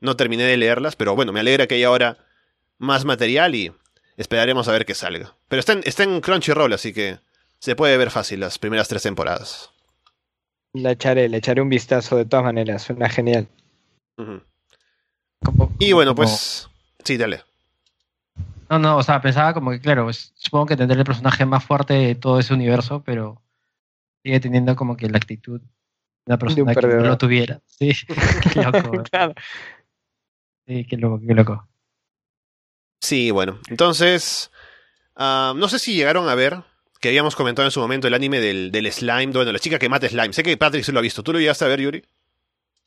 [0.00, 0.96] no terminé de leerlas.
[0.96, 2.16] Pero bueno, me alegra que haya ahora
[2.78, 3.72] más material y
[4.16, 5.36] esperaremos a ver qué salga.
[5.48, 7.18] Pero está en, está en Crunchyroll, así que
[7.58, 9.68] se puede ver fácil las primeras tres temporadas.
[10.72, 13.48] La echaré, le echaré un vistazo de todas maneras, suena genial.
[14.16, 16.68] Como- Y bueno, como- pues...
[17.04, 17.42] Sí, dale.
[18.68, 21.64] No, no, o sea, pensaba como que, claro, pues, supongo que tendrá el personaje más
[21.64, 23.40] fuerte de todo ese universo, pero
[24.24, 25.66] sigue teniendo como que la actitud de
[26.26, 27.60] una persona que no lo tuviera.
[27.66, 27.92] Sí,
[28.52, 29.02] qué loco.
[29.04, 29.34] Claro.
[30.66, 31.68] Sí, qué loco, qué loco.
[33.00, 33.60] Sí, bueno.
[33.68, 34.50] Entonces,
[35.14, 36.64] ah, no sé si llegaron a ver,
[37.00, 39.88] que habíamos comentado en su momento el anime del, del slime, bueno, la chica que
[39.88, 40.32] mata slime.
[40.32, 41.22] Sé que Patrick se lo ha visto.
[41.22, 42.04] ¿Tú lo llegaste a ver, Yuri?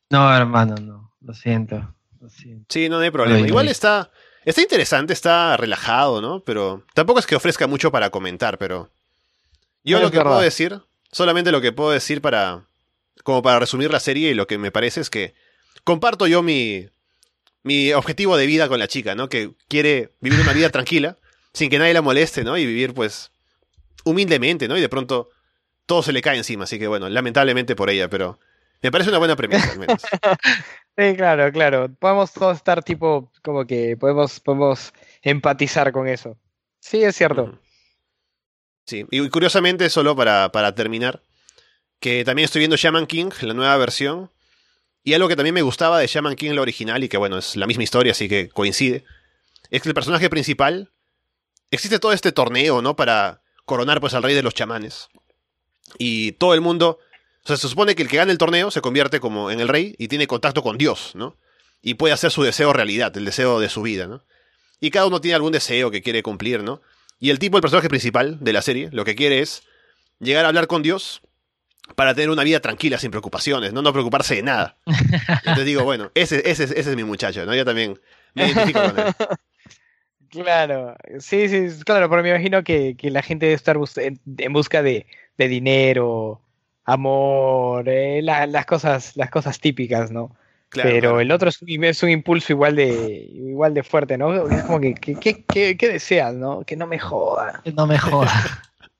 [0.09, 1.09] No, hermano, no.
[1.22, 1.95] Lo siento.
[2.20, 2.65] Lo siento.
[2.70, 3.47] Sí, no, no hay problema.
[3.47, 4.11] Igual está,
[4.45, 6.41] está interesante, está relajado, ¿no?
[6.41, 8.89] Pero tampoco es que ofrezca mucho para comentar, pero
[9.84, 10.32] yo lo que verdad.
[10.32, 12.65] puedo decir, solamente lo que puedo decir para,
[13.24, 15.34] como para resumir la serie y lo que me parece es que
[15.84, 16.88] comparto yo mi,
[17.63, 19.30] mi objetivo de vida con la chica, ¿no?
[19.30, 21.17] Que quiere vivir una vida tranquila,
[21.53, 22.57] sin que nadie la moleste, ¿no?
[22.57, 23.32] Y vivir, pues,
[24.03, 24.78] humildemente, ¿no?
[24.78, 25.30] Y de pronto
[25.86, 28.39] todo se le cae encima, así que bueno, lamentablemente por ella, pero
[28.82, 30.01] me parece una buena premisa, al menos.
[30.97, 31.95] Sí, claro, claro.
[31.97, 36.36] Podemos todos estar tipo, como que podemos, podemos empatizar con eso.
[36.82, 37.57] Sí, es cierto.
[38.86, 41.23] Sí, y curiosamente, solo para, para terminar,
[42.01, 44.30] que también estoy viendo Shaman King, la nueva versión,
[45.01, 47.55] y algo que también me gustaba de Shaman King, la original, y que bueno, es
[47.55, 49.05] la misma historia, así que coincide,
[49.69, 50.91] es que el personaje principal,
[51.71, 52.97] existe todo este torneo, ¿no?
[52.97, 55.07] Para coronar pues al rey de los chamanes.
[55.97, 56.99] Y todo el mundo,
[57.43, 59.67] o sea, se supone que el que gana el torneo se convierte como en el
[59.67, 61.37] rey y tiene contacto con Dios, ¿no?
[61.81, 64.23] Y puede hacer su deseo realidad, el deseo de su vida, ¿no?
[64.81, 66.81] Y cada uno tiene algún deseo que quiere cumplir, ¿no?
[67.19, 69.63] Y el tipo, el personaje principal de la serie, lo que quiere es
[70.19, 71.21] llegar a hablar con Dios
[71.95, 74.77] para tener una vida tranquila, sin preocupaciones, no, no preocuparse de nada.
[74.85, 77.55] Entonces digo, bueno, ese, ese, es mi muchacho, ¿no?
[77.55, 77.99] Yo también
[78.35, 79.13] me identifico con él.
[80.29, 84.83] Claro, sí, sí, claro, pero me imagino que, que la gente debe estar en busca
[84.83, 85.07] de,
[85.39, 86.39] de dinero,
[86.91, 90.35] amor, eh, las cosas, las cosas típicas, ¿no?
[90.71, 91.61] Pero el otro es
[92.03, 94.47] un, impulso igual de igual de fuerte, ¿no?
[94.49, 96.61] Es como que, ¿qué deseas, no?
[96.61, 97.61] Que no me joda.
[97.63, 98.31] Que no me joda.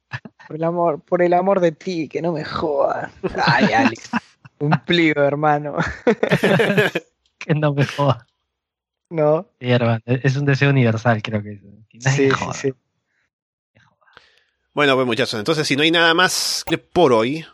[0.48, 3.12] por el amor, por el amor de ti, que no me joda.
[3.46, 4.10] Ay, Alex.
[4.58, 5.76] Cumplido, hermano.
[7.38, 8.26] que no me joda.
[9.12, 9.48] No.
[9.60, 11.62] Sí, hermano, es un deseo universal, creo que.
[12.00, 12.74] sí, sí, sí.
[14.74, 16.64] Bueno, pues muchachos, entonces si no hay nada más
[16.94, 17.46] por hoy,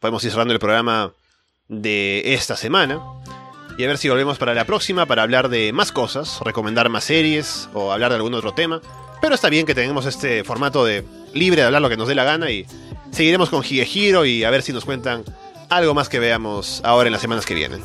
[0.00, 1.12] podemos ir cerrando el programa
[1.68, 3.00] de esta semana.
[3.78, 7.04] Y a ver si volvemos para la próxima para hablar de más cosas, recomendar más
[7.04, 8.80] series o hablar de algún otro tema.
[9.20, 12.14] Pero está bien que tengamos este formato de libre de hablar lo que nos dé
[12.14, 12.66] la gana y
[13.10, 15.24] seguiremos con Higehiro y a ver si nos cuentan
[15.68, 17.80] algo más que veamos ahora en las semanas que vienen.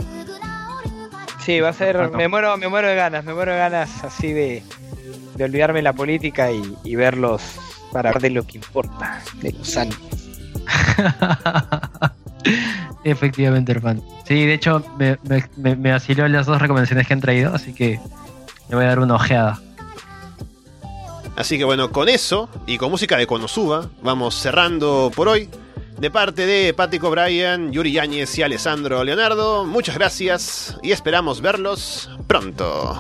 [1.44, 2.12] Sí, va a ser.
[2.12, 4.64] Me muero, me muero de ganas, me muero de ganas así de,
[5.36, 7.42] de olvidarme la política y, verlos
[7.92, 9.98] para ver de lo que importa, de los años.
[13.04, 14.04] Efectivamente, hermano.
[14.28, 15.18] Sí, de hecho, me,
[15.58, 18.00] me, me, asiló las dos recomendaciones que han traído, así que
[18.70, 19.60] le voy a dar una ojeada.
[21.36, 25.50] Así que bueno, con eso y con música de Konosuba, vamos cerrando por hoy.
[25.98, 32.10] De parte de Pático Bryan, Yuri Yáñez y Alessandro Leonardo, muchas gracias y esperamos verlos
[32.28, 32.98] pronto.